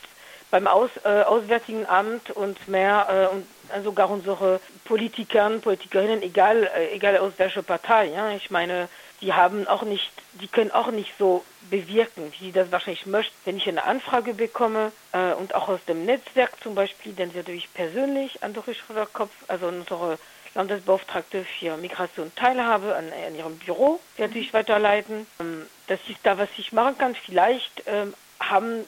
beim 0.51 0.67
Aus, 0.67 0.91
äh, 1.03 1.23
Auswärtigen 1.23 1.85
Amt 1.85 2.31
und 2.31 2.67
mehr 2.67 3.29
äh, 3.31 3.35
und 3.35 3.83
sogar 3.83 4.09
unsere 4.09 4.59
Politikern, 4.85 5.59
Politikerinnen, 5.59 6.21
egal, 6.21 6.69
äh, 6.75 6.95
egal 6.95 7.17
aus 7.17 7.33
welcher 7.37 7.63
Partei. 7.63 8.07
Ja, 8.07 8.31
ich 8.31 8.51
meine, 8.51 8.87
die 9.21 9.33
haben 9.33 9.67
auch 9.67 9.83
nicht, 9.83 10.11
die 10.41 10.47
können 10.47 10.71
auch 10.71 10.91
nicht 10.91 11.11
so 11.17 11.43
bewirken, 11.69 12.31
wie 12.37 12.45
sie 12.45 12.51
das 12.51 12.71
wahrscheinlich 12.71 13.05
möchten. 13.05 13.35
Wenn 13.45 13.57
ich 13.57 13.67
eine 13.67 13.83
Anfrage 13.83 14.33
bekomme 14.33 14.91
äh, 15.13 15.33
und 15.33 15.55
auch 15.55 15.67
aus 15.67 15.79
dem 15.87 16.05
Netzwerk 16.05 16.51
zum 16.61 16.75
Beispiel, 16.75 17.13
dann 17.13 17.33
werde 17.33 17.51
ich 17.51 17.73
persönlich 17.73 18.43
an 18.43 18.53
Doris 18.53 18.77
Schröder-Kopf, 18.77 19.31
also 19.47 19.67
unsere 19.67 20.19
Landesbeauftragte 20.53 21.45
für 21.59 21.77
Migration 21.77 22.31
Teilhabe 22.35 22.95
an, 22.95 23.11
an 23.11 23.35
ihrem 23.35 23.57
Büro, 23.59 23.99
werde 24.17 24.39
ich 24.39 24.53
weiterleiten. 24.53 25.27
Ähm, 25.39 25.65
das 25.87 25.99
ist 26.07 26.19
da, 26.23 26.37
was 26.37 26.49
ich 26.57 26.71
machen 26.71 26.97
kann. 26.97 27.15
Vielleicht 27.15 27.83
ähm, 27.85 28.13
haben, 28.39 28.85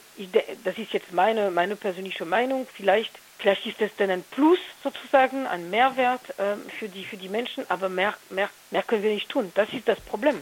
das 0.64 0.78
ist 0.78 0.92
jetzt 0.92 1.12
meine, 1.12 1.50
meine 1.50 1.76
persönliche 1.76 2.24
Meinung, 2.24 2.66
vielleicht, 2.74 3.12
vielleicht 3.38 3.66
ist 3.66 3.80
es 3.80 3.90
dann 3.96 4.10
ein 4.10 4.24
Plus 4.30 4.58
sozusagen, 4.82 5.46
ein 5.46 5.70
Mehrwert 5.70 6.38
äh, 6.38 6.56
für, 6.78 6.88
die, 6.88 7.04
für 7.04 7.16
die 7.16 7.28
Menschen, 7.28 7.64
aber 7.68 7.88
mehr, 7.88 8.14
mehr, 8.30 8.50
mehr 8.70 8.82
können 8.82 9.02
wir 9.02 9.14
nicht 9.14 9.28
tun. 9.28 9.50
Das 9.54 9.72
ist 9.72 9.88
das 9.88 10.00
Problem. 10.00 10.36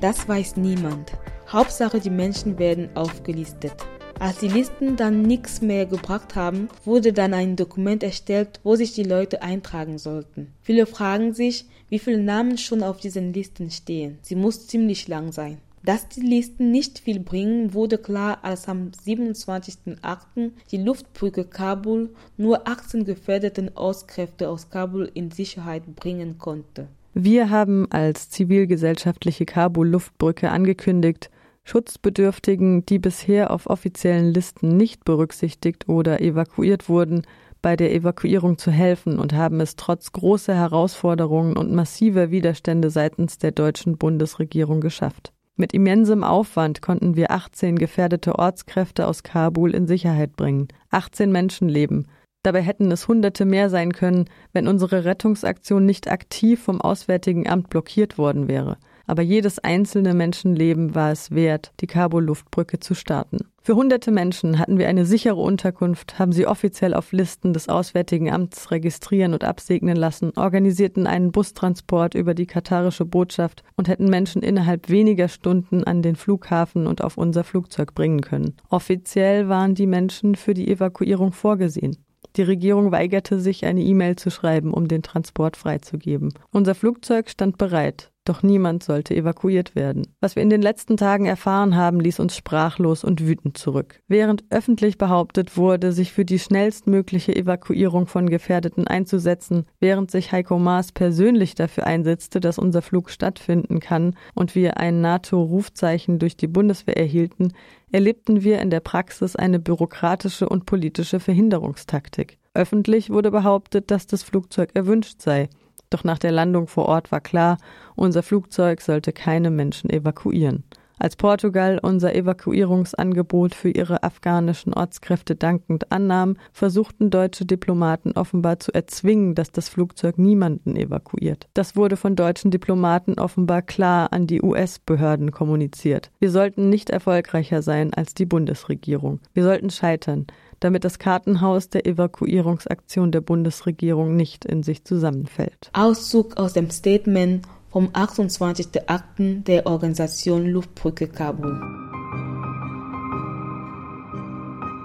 Das 0.00 0.28
weiß 0.28 0.56
niemand. 0.56 1.12
Hauptsache, 1.50 1.98
die 1.98 2.10
Menschen 2.10 2.58
werden 2.58 2.94
aufgelistet. 2.96 3.72
Als 4.20 4.38
die 4.38 4.48
Listen 4.48 4.96
dann 4.96 5.22
nichts 5.22 5.60
mehr 5.60 5.86
gebracht 5.86 6.34
haben, 6.34 6.68
wurde 6.84 7.12
dann 7.12 7.34
ein 7.34 7.54
Dokument 7.54 8.02
erstellt, 8.02 8.60
wo 8.64 8.74
sich 8.74 8.92
die 8.92 9.04
Leute 9.04 9.42
eintragen 9.42 9.98
sollten. 9.98 10.52
Viele 10.60 10.86
fragen 10.86 11.34
sich, 11.34 11.66
wie 11.88 12.00
viele 12.00 12.18
Namen 12.18 12.58
schon 12.58 12.82
auf 12.82 12.98
diesen 12.98 13.32
Listen 13.32 13.70
stehen. 13.70 14.18
Sie 14.22 14.34
muss 14.34 14.66
ziemlich 14.66 15.06
lang 15.06 15.30
sein. 15.30 15.60
Dass 15.84 16.08
die 16.08 16.20
Listen 16.20 16.70
nicht 16.70 16.98
viel 16.98 17.20
bringen, 17.20 17.72
wurde 17.72 17.98
klar, 17.98 18.38
als 18.42 18.68
am 18.68 18.90
27.08. 19.06 20.50
die 20.70 20.76
Luftbrücke 20.76 21.44
Kabul 21.44 22.10
nur 22.36 22.66
18 22.68 23.04
gefährdeten 23.04 23.70
Ortskräfte 23.74 24.48
aus 24.48 24.70
Kabul 24.70 25.10
in 25.14 25.30
Sicherheit 25.30 25.96
bringen 25.96 26.38
konnte. 26.38 26.88
Wir 27.14 27.50
haben 27.50 27.90
als 27.90 28.30
zivilgesellschaftliche 28.30 29.44
Kabul-Luftbrücke 29.44 30.50
angekündigt, 30.50 31.30
Schutzbedürftigen, 31.64 32.86
die 32.86 32.98
bisher 32.98 33.50
auf 33.50 33.66
offiziellen 33.66 34.32
Listen 34.32 34.76
nicht 34.76 35.04
berücksichtigt 35.04 35.88
oder 35.88 36.20
evakuiert 36.20 36.88
wurden, 36.88 37.22
bei 37.60 37.76
der 37.76 37.92
Evakuierung 37.92 38.56
zu 38.56 38.70
helfen 38.70 39.18
und 39.18 39.32
haben 39.32 39.60
es 39.60 39.76
trotz 39.76 40.12
großer 40.12 40.54
Herausforderungen 40.54 41.56
und 41.56 41.72
massiver 41.72 42.30
Widerstände 42.30 42.90
seitens 42.90 43.38
der 43.38 43.50
deutschen 43.50 43.98
Bundesregierung 43.98 44.80
geschafft. 44.80 45.32
Mit 45.60 45.74
immensem 45.74 46.22
Aufwand 46.22 46.82
konnten 46.82 47.16
wir 47.16 47.32
18 47.32 47.80
gefährdete 47.80 48.38
Ortskräfte 48.38 49.08
aus 49.08 49.24
Kabul 49.24 49.74
in 49.74 49.88
Sicherheit 49.88 50.36
bringen. 50.36 50.68
18 50.90 51.32
Menschenleben. 51.32 52.06
Dabei 52.44 52.62
hätten 52.62 52.92
es 52.92 53.08
Hunderte 53.08 53.44
mehr 53.44 53.68
sein 53.68 53.92
können, 53.92 54.26
wenn 54.52 54.68
unsere 54.68 55.04
Rettungsaktion 55.04 55.84
nicht 55.84 56.08
aktiv 56.08 56.62
vom 56.62 56.80
Auswärtigen 56.80 57.48
Amt 57.48 57.70
blockiert 57.70 58.18
worden 58.18 58.46
wäre 58.46 58.78
aber 59.08 59.22
jedes 59.22 59.58
einzelne 59.58 60.14
Menschenleben 60.14 60.94
war 60.94 61.10
es 61.10 61.32
wert, 61.32 61.72
die 61.80 61.88
Kabul-Luftbrücke 61.88 62.78
zu 62.78 62.94
starten. 62.94 63.38
Für 63.60 63.74
hunderte 63.74 64.10
Menschen 64.10 64.58
hatten 64.58 64.78
wir 64.78 64.88
eine 64.88 65.04
sichere 65.04 65.36
Unterkunft, 65.40 66.18
haben 66.18 66.32
sie 66.32 66.46
offiziell 66.46 66.94
auf 66.94 67.12
Listen 67.12 67.52
des 67.52 67.68
Auswärtigen 67.68 68.30
Amts 68.30 68.70
registrieren 68.70 69.34
und 69.34 69.44
absegnen 69.44 69.96
lassen, 69.96 70.32
organisierten 70.36 71.06
einen 71.06 71.32
Bustransport 71.32 72.14
über 72.14 72.34
die 72.34 72.46
katarische 72.46 73.04
Botschaft 73.04 73.64
und 73.76 73.88
hätten 73.88 74.08
Menschen 74.08 74.42
innerhalb 74.42 74.88
weniger 74.88 75.28
Stunden 75.28 75.84
an 75.84 76.00
den 76.00 76.16
Flughafen 76.16 76.86
und 76.86 77.02
auf 77.02 77.18
unser 77.18 77.44
Flugzeug 77.44 77.94
bringen 77.94 78.20
können. 78.20 78.56
Offiziell 78.70 79.48
waren 79.48 79.74
die 79.74 79.86
Menschen 79.86 80.34
für 80.34 80.54
die 80.54 80.68
Evakuierung 80.70 81.32
vorgesehen. 81.32 81.98
Die 82.36 82.42
Regierung 82.42 82.92
weigerte 82.92 83.40
sich, 83.40 83.64
eine 83.64 83.82
E-Mail 83.82 84.16
zu 84.16 84.30
schreiben, 84.30 84.72
um 84.72 84.86
den 84.86 85.02
Transport 85.02 85.56
freizugeben. 85.56 86.32
Unser 86.52 86.74
Flugzeug 86.74 87.30
stand 87.30 87.58
bereit. 87.58 88.12
Doch 88.28 88.42
niemand 88.42 88.82
sollte 88.82 89.16
evakuiert 89.16 89.74
werden. 89.74 90.06
Was 90.20 90.36
wir 90.36 90.42
in 90.42 90.50
den 90.50 90.60
letzten 90.60 90.98
Tagen 90.98 91.24
erfahren 91.24 91.76
haben, 91.76 91.98
ließ 91.98 92.20
uns 92.20 92.36
sprachlos 92.36 93.02
und 93.02 93.26
wütend 93.26 93.56
zurück. 93.56 94.02
Während 94.06 94.44
öffentlich 94.50 94.98
behauptet 94.98 95.56
wurde, 95.56 95.92
sich 95.92 96.12
für 96.12 96.26
die 96.26 96.38
schnellstmögliche 96.38 97.34
Evakuierung 97.34 98.06
von 98.06 98.28
Gefährdeten 98.28 98.86
einzusetzen, 98.86 99.64
während 99.80 100.10
sich 100.10 100.30
Heiko 100.30 100.58
Maas 100.58 100.92
persönlich 100.92 101.54
dafür 101.54 101.86
einsetzte, 101.86 102.38
dass 102.38 102.58
unser 102.58 102.82
Flug 102.82 103.08
stattfinden 103.08 103.80
kann 103.80 104.14
und 104.34 104.54
wir 104.54 104.76
ein 104.76 105.00
NATO-Rufzeichen 105.00 106.18
durch 106.18 106.36
die 106.36 106.48
Bundeswehr 106.48 106.98
erhielten, 106.98 107.54
erlebten 107.92 108.44
wir 108.44 108.60
in 108.60 108.68
der 108.68 108.80
Praxis 108.80 109.36
eine 109.36 109.58
bürokratische 109.58 110.50
und 110.50 110.66
politische 110.66 111.18
Verhinderungstaktik. 111.18 112.36
Öffentlich 112.52 113.08
wurde 113.08 113.30
behauptet, 113.30 113.90
dass 113.90 114.06
das 114.06 114.22
Flugzeug 114.22 114.72
erwünscht 114.74 115.22
sei. 115.22 115.48
Doch 115.90 116.04
nach 116.04 116.18
der 116.18 116.32
Landung 116.32 116.66
vor 116.66 116.86
Ort 116.86 117.12
war 117.12 117.20
klar, 117.20 117.58
unser 117.96 118.22
Flugzeug 118.22 118.80
sollte 118.80 119.12
keine 119.12 119.50
Menschen 119.50 119.90
evakuieren. 119.90 120.64
Als 121.00 121.14
Portugal 121.14 121.78
unser 121.80 122.14
Evakuierungsangebot 122.14 123.54
für 123.54 123.70
ihre 123.70 124.02
afghanischen 124.02 124.74
Ortskräfte 124.74 125.36
dankend 125.36 125.92
annahm, 125.92 126.36
versuchten 126.52 127.10
deutsche 127.10 127.46
Diplomaten 127.46 128.12
offenbar 128.12 128.58
zu 128.58 128.74
erzwingen, 128.74 129.36
dass 129.36 129.52
das 129.52 129.68
Flugzeug 129.68 130.18
niemanden 130.18 130.76
evakuiert. 130.76 131.46
Das 131.54 131.76
wurde 131.76 131.96
von 131.96 132.16
deutschen 132.16 132.50
Diplomaten 132.50 133.14
offenbar 133.14 133.62
klar 133.62 134.12
an 134.12 134.26
die 134.26 134.42
US-Behörden 134.42 135.30
kommuniziert. 135.30 136.10
Wir 136.18 136.30
sollten 136.32 136.68
nicht 136.68 136.90
erfolgreicher 136.90 137.62
sein 137.62 137.94
als 137.94 138.14
die 138.14 138.26
Bundesregierung. 138.26 139.20
Wir 139.32 139.44
sollten 139.44 139.70
scheitern 139.70 140.26
damit 140.60 140.84
das 140.84 140.98
Kartenhaus 140.98 141.68
der 141.68 141.86
Evakuierungsaktion 141.86 143.12
der 143.12 143.20
Bundesregierung 143.20 144.16
nicht 144.16 144.44
in 144.44 144.62
sich 144.62 144.84
zusammenfällt. 144.84 145.70
Auszug 145.72 146.36
aus 146.36 146.52
dem 146.52 146.70
Statement 146.70 147.46
vom 147.70 147.88
28.08. 147.88 149.44
der 149.44 149.66
Organisation 149.66 150.46
Luftbrücke 150.46 151.08
Kabul. 151.08 151.77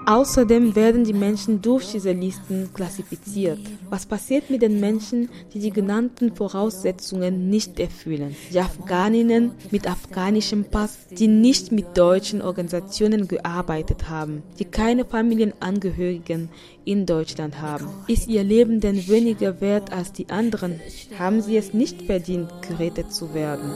Außerdem 0.06 0.76
werden 0.76 1.04
die 1.04 1.14
Menschen 1.14 1.62
durch 1.62 1.92
diese 1.92 2.12
Listen 2.12 2.68
klassifiziert. 2.74 3.58
Was 3.88 4.04
passiert 4.04 4.50
mit 4.50 4.60
den 4.60 4.78
Menschen, 4.78 5.30
die 5.52 5.60
die 5.60 5.70
genannten 5.70 6.34
Voraussetzungen 6.34 7.48
nicht 7.48 7.80
erfüllen? 7.80 8.36
Die 8.52 8.60
Afghaninnen 8.60 9.52
mit 9.70 9.88
afghanischem 9.88 10.64
Pass, 10.64 10.98
die 11.10 11.28
nicht 11.28 11.72
mit 11.72 11.96
deutschen 11.96 12.42
Organisationen 12.42 13.28
gearbeitet 13.28 14.10
haben, 14.10 14.42
die 14.58 14.66
keine 14.66 15.06
Familienangehörigen 15.06 16.50
in 16.84 17.06
Deutschland 17.06 17.62
haben. 17.62 17.88
Ist 18.06 18.28
ihr 18.28 18.44
Leben 18.44 18.80
denn 18.80 19.08
weniger 19.08 19.60
wert 19.62 19.90
als 19.90 20.12
die 20.12 20.28
anderen? 20.28 20.80
Haben 21.18 21.40
sie 21.40 21.56
es 21.56 21.72
nicht 21.72 22.02
verdient, 22.02 22.50
gerettet 22.68 23.12
zu 23.12 23.32
werden? 23.32 23.70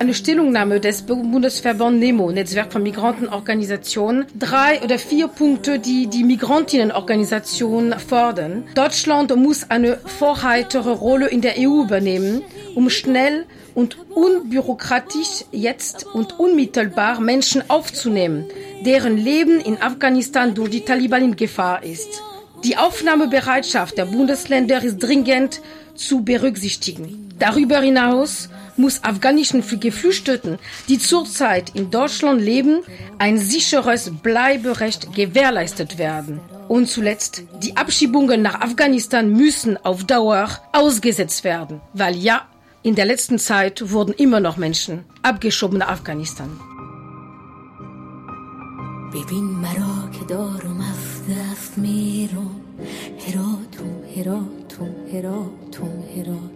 Eine 0.00 0.14
Stellungnahme 0.14 0.80
des 0.80 1.02
Bundesverband 1.02 1.98
NEMO, 1.98 2.32
Netzwerk 2.32 2.72
von 2.72 2.82
Migrantenorganisationen, 2.82 4.24
drei 4.34 4.80
oder 4.82 4.98
vier 4.98 5.28
Punkte, 5.28 5.78
die 5.78 6.06
die 6.06 6.24
Migrantinnenorganisation 6.24 7.94
fordern. 7.98 8.64
Deutschland 8.74 9.36
muss 9.36 9.68
eine 9.68 9.98
vorreitere 9.98 10.92
Rolle 10.92 11.28
in 11.28 11.42
der 11.42 11.56
EU 11.58 11.82
übernehmen, 11.82 12.40
um 12.74 12.88
schnell 12.88 13.44
und 13.74 13.98
unbürokratisch 14.08 15.44
jetzt 15.52 16.06
und 16.14 16.40
unmittelbar 16.40 17.20
Menschen 17.20 17.68
aufzunehmen, 17.68 18.46
deren 18.86 19.18
Leben 19.18 19.60
in 19.60 19.82
Afghanistan 19.82 20.54
durch 20.54 20.70
die 20.70 20.86
Taliban 20.86 21.24
in 21.24 21.36
Gefahr 21.36 21.82
ist. 21.82 22.22
Die 22.64 22.78
Aufnahmebereitschaft 22.78 23.98
der 23.98 24.06
Bundesländer 24.06 24.82
ist 24.82 24.96
dringend 24.96 25.60
zu 25.94 26.24
berücksichtigen. 26.24 27.28
Darüber 27.38 27.80
hinaus 27.80 28.48
muss 28.77 29.03
afghanischen 29.03 29.63
Geflüchteten, 29.79 30.59
die 30.89 30.99
zurzeit 30.99 31.71
in 31.75 31.91
Deutschland 31.91 32.41
leben, 32.41 32.81
ein 33.17 33.37
sicheres 33.37 34.11
Bleiberecht 34.23 35.13
gewährleistet 35.13 35.97
werden. 35.97 36.39
Und 36.67 36.87
zuletzt, 36.87 37.43
die 37.61 37.77
Abschiebungen 37.77 38.41
nach 38.41 38.61
Afghanistan 38.61 39.31
müssen 39.31 39.77
auf 39.85 40.03
Dauer 40.03 40.49
ausgesetzt 40.73 41.43
werden, 41.43 41.81
weil 41.93 42.15
ja, 42.15 42.47
in 42.81 42.95
der 42.95 43.05
letzten 43.05 43.39
Zeit 43.39 43.91
wurden 43.91 44.13
immer 44.13 44.39
noch 44.39 44.57
Menschen 44.57 45.05
abgeschoben 45.23 45.79
nach 45.79 45.89
Afghanistan. 45.89 46.49
ببین 49.15 49.43
مرا 49.43 50.09
که 50.11 50.25
دارم 50.27 50.81
از 50.81 51.23
دست 51.29 51.77
میرم 51.77 52.55
هراتون 53.27 54.03
هراتون 54.15 54.95
هراتون 55.13 56.03
هرات 56.15 56.55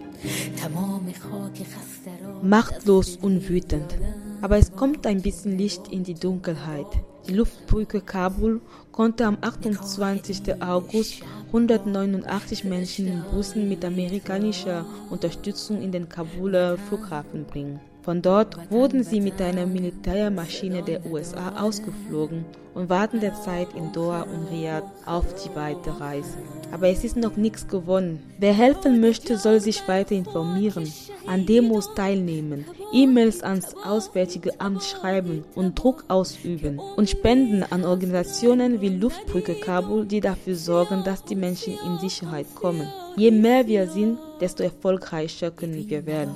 Machtlos 2.47 3.17
und 3.17 3.49
wütend. 3.49 3.97
Aber 4.43 4.57
es 4.57 4.71
kommt 4.71 5.07
ein 5.07 5.23
bisschen 5.23 5.57
Licht 5.57 5.87
in 5.87 6.03
die 6.03 6.13
Dunkelheit. 6.13 6.85
Die 7.27 7.33
Luftbrücke 7.33 8.01
Kabul 8.01 8.61
konnte 8.91 9.25
am 9.25 9.39
28. 9.41 10.61
August 10.61 11.23
189 11.47 12.63
Menschen 12.63 13.07
in 13.07 13.23
Bussen 13.31 13.67
mit 13.67 13.83
amerikanischer 13.83 14.85
Unterstützung 15.09 15.81
in 15.81 15.91
den 15.91 16.07
Kabuler 16.07 16.77
Flughafen 16.77 17.45
bringen. 17.45 17.79
Von 18.05 18.21
dort 18.21 18.69
wurden 18.69 19.03
sie 19.03 19.19
mit 19.19 19.41
einer 19.41 19.65
Militärmaschine 19.65 20.83
der 20.83 21.03
USA 21.07 21.59
ausgeflogen 21.59 22.45
und 22.75 22.87
warten 22.87 23.19
derzeit 23.19 23.69
in 23.73 23.91
Doha 23.93 24.21
und 24.21 24.51
Riyadh 24.51 24.83
auf 25.07 25.25
die 25.43 25.55
weitere 25.55 25.99
Reise. 25.99 26.37
Aber 26.71 26.87
es 26.87 27.03
ist 27.03 27.17
noch 27.17 27.35
nichts 27.35 27.67
gewonnen. 27.67 28.21
Wer 28.37 28.53
helfen 28.53 29.01
möchte, 29.01 29.39
soll 29.39 29.59
sich 29.59 29.87
weiter 29.87 30.13
informieren, 30.13 30.93
an 31.25 31.47
Demos 31.47 31.95
teilnehmen, 31.95 32.65
E-Mails 32.93 33.41
ans 33.41 33.73
Auswärtige 33.83 34.61
Amt 34.61 34.83
schreiben 34.83 35.43
und 35.55 35.73
Druck 35.73 36.05
ausüben 36.07 36.77
und 36.77 37.09
spenden 37.09 37.63
an 37.63 37.85
Organisationen 37.85 38.81
wie 38.81 38.89
Luftbrücke 38.89 39.55
Kabul, 39.55 40.05
die 40.05 40.21
dafür 40.21 40.55
sorgen, 40.55 41.03
dass 41.03 41.23
die 41.23 41.35
Menschen 41.35 41.73
in 41.83 41.97
Sicherheit 41.97 42.45
kommen. 42.53 42.87
Je 43.17 43.31
mehr 43.31 43.65
wir 43.65 43.87
sind, 43.87 44.19
desto 44.39 44.61
erfolgreicher 44.61 45.49
können 45.49 45.89
wir 45.89 46.05
werden. 46.05 46.35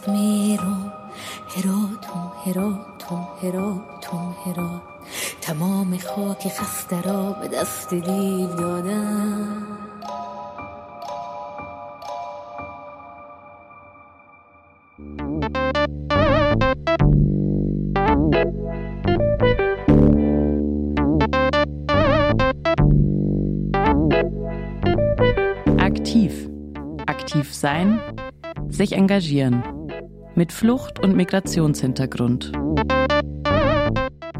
دست 0.00 0.08
میرم 0.08 0.92
هراتون 1.56 2.32
هراتون 2.46 3.26
هراتون 3.42 4.34
هرات 4.46 4.82
تمام 5.40 5.98
خاک 5.98 6.48
خسته 6.48 7.02
را 7.02 7.32
به 7.32 7.48
دست 7.48 7.94
دیو 7.94 8.46
دادم. 8.46 9.66
Aktiv 27.06 27.52
sein 27.52 28.00
sich 28.70 28.96
engagieren. 28.96 29.79
Mit 30.34 30.52
Flucht- 30.52 31.00
und 31.00 31.16
Migrationshintergrund. 31.16 32.52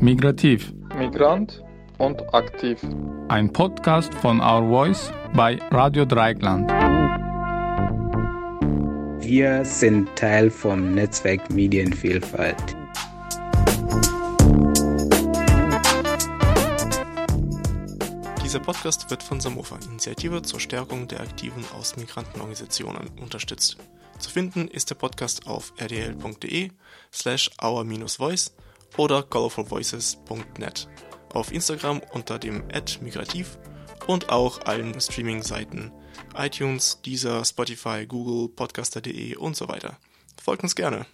Migrativ. 0.00 0.72
Migrant 0.96 1.62
und 1.98 2.22
aktiv. 2.34 2.80
Ein 3.28 3.52
Podcast 3.52 4.14
von 4.14 4.40
Our 4.40 4.68
Voice 4.68 5.12
bei 5.34 5.58
Radio 5.70 6.04
Dreigland. 6.04 6.70
Wir 9.20 9.64
sind 9.64 10.14
Teil 10.16 10.50
vom 10.50 10.94
Netzwerk 10.94 11.50
Medienvielfalt. 11.50 12.76
Dieser 18.50 18.64
Podcast 18.64 19.08
wird 19.10 19.22
von 19.22 19.40
Samofa, 19.40 19.78
Initiative 19.86 20.42
zur 20.42 20.58
Stärkung 20.58 21.06
der 21.06 21.20
aktiven 21.20 21.64
Außenmigrantenorganisationen, 21.72 23.08
unterstützt. 23.20 23.76
Zu 24.18 24.28
finden 24.28 24.66
ist 24.66 24.90
der 24.90 24.96
Podcast 24.96 25.46
auf 25.46 25.72
rdl.de 25.80 26.72
slash 27.14 27.48
our-voice 27.62 28.52
oder 28.96 29.22
colorfulvoices.net, 29.22 30.88
auf 31.32 31.52
Instagram 31.52 32.00
unter 32.10 32.40
dem 32.40 32.64
Ad 32.72 32.98
migrativ 33.00 33.56
und 34.08 34.30
auch 34.30 34.62
allen 34.62 35.00
Streaming-Seiten 35.00 35.92
iTunes, 36.36 37.00
Deezer, 37.06 37.44
Spotify, 37.44 38.04
Google, 38.04 38.48
Podcaster.de 38.48 39.36
und 39.36 39.54
so 39.54 39.68
weiter. 39.68 39.96
Folgt 40.42 40.64
uns 40.64 40.74
gerne. 40.74 41.06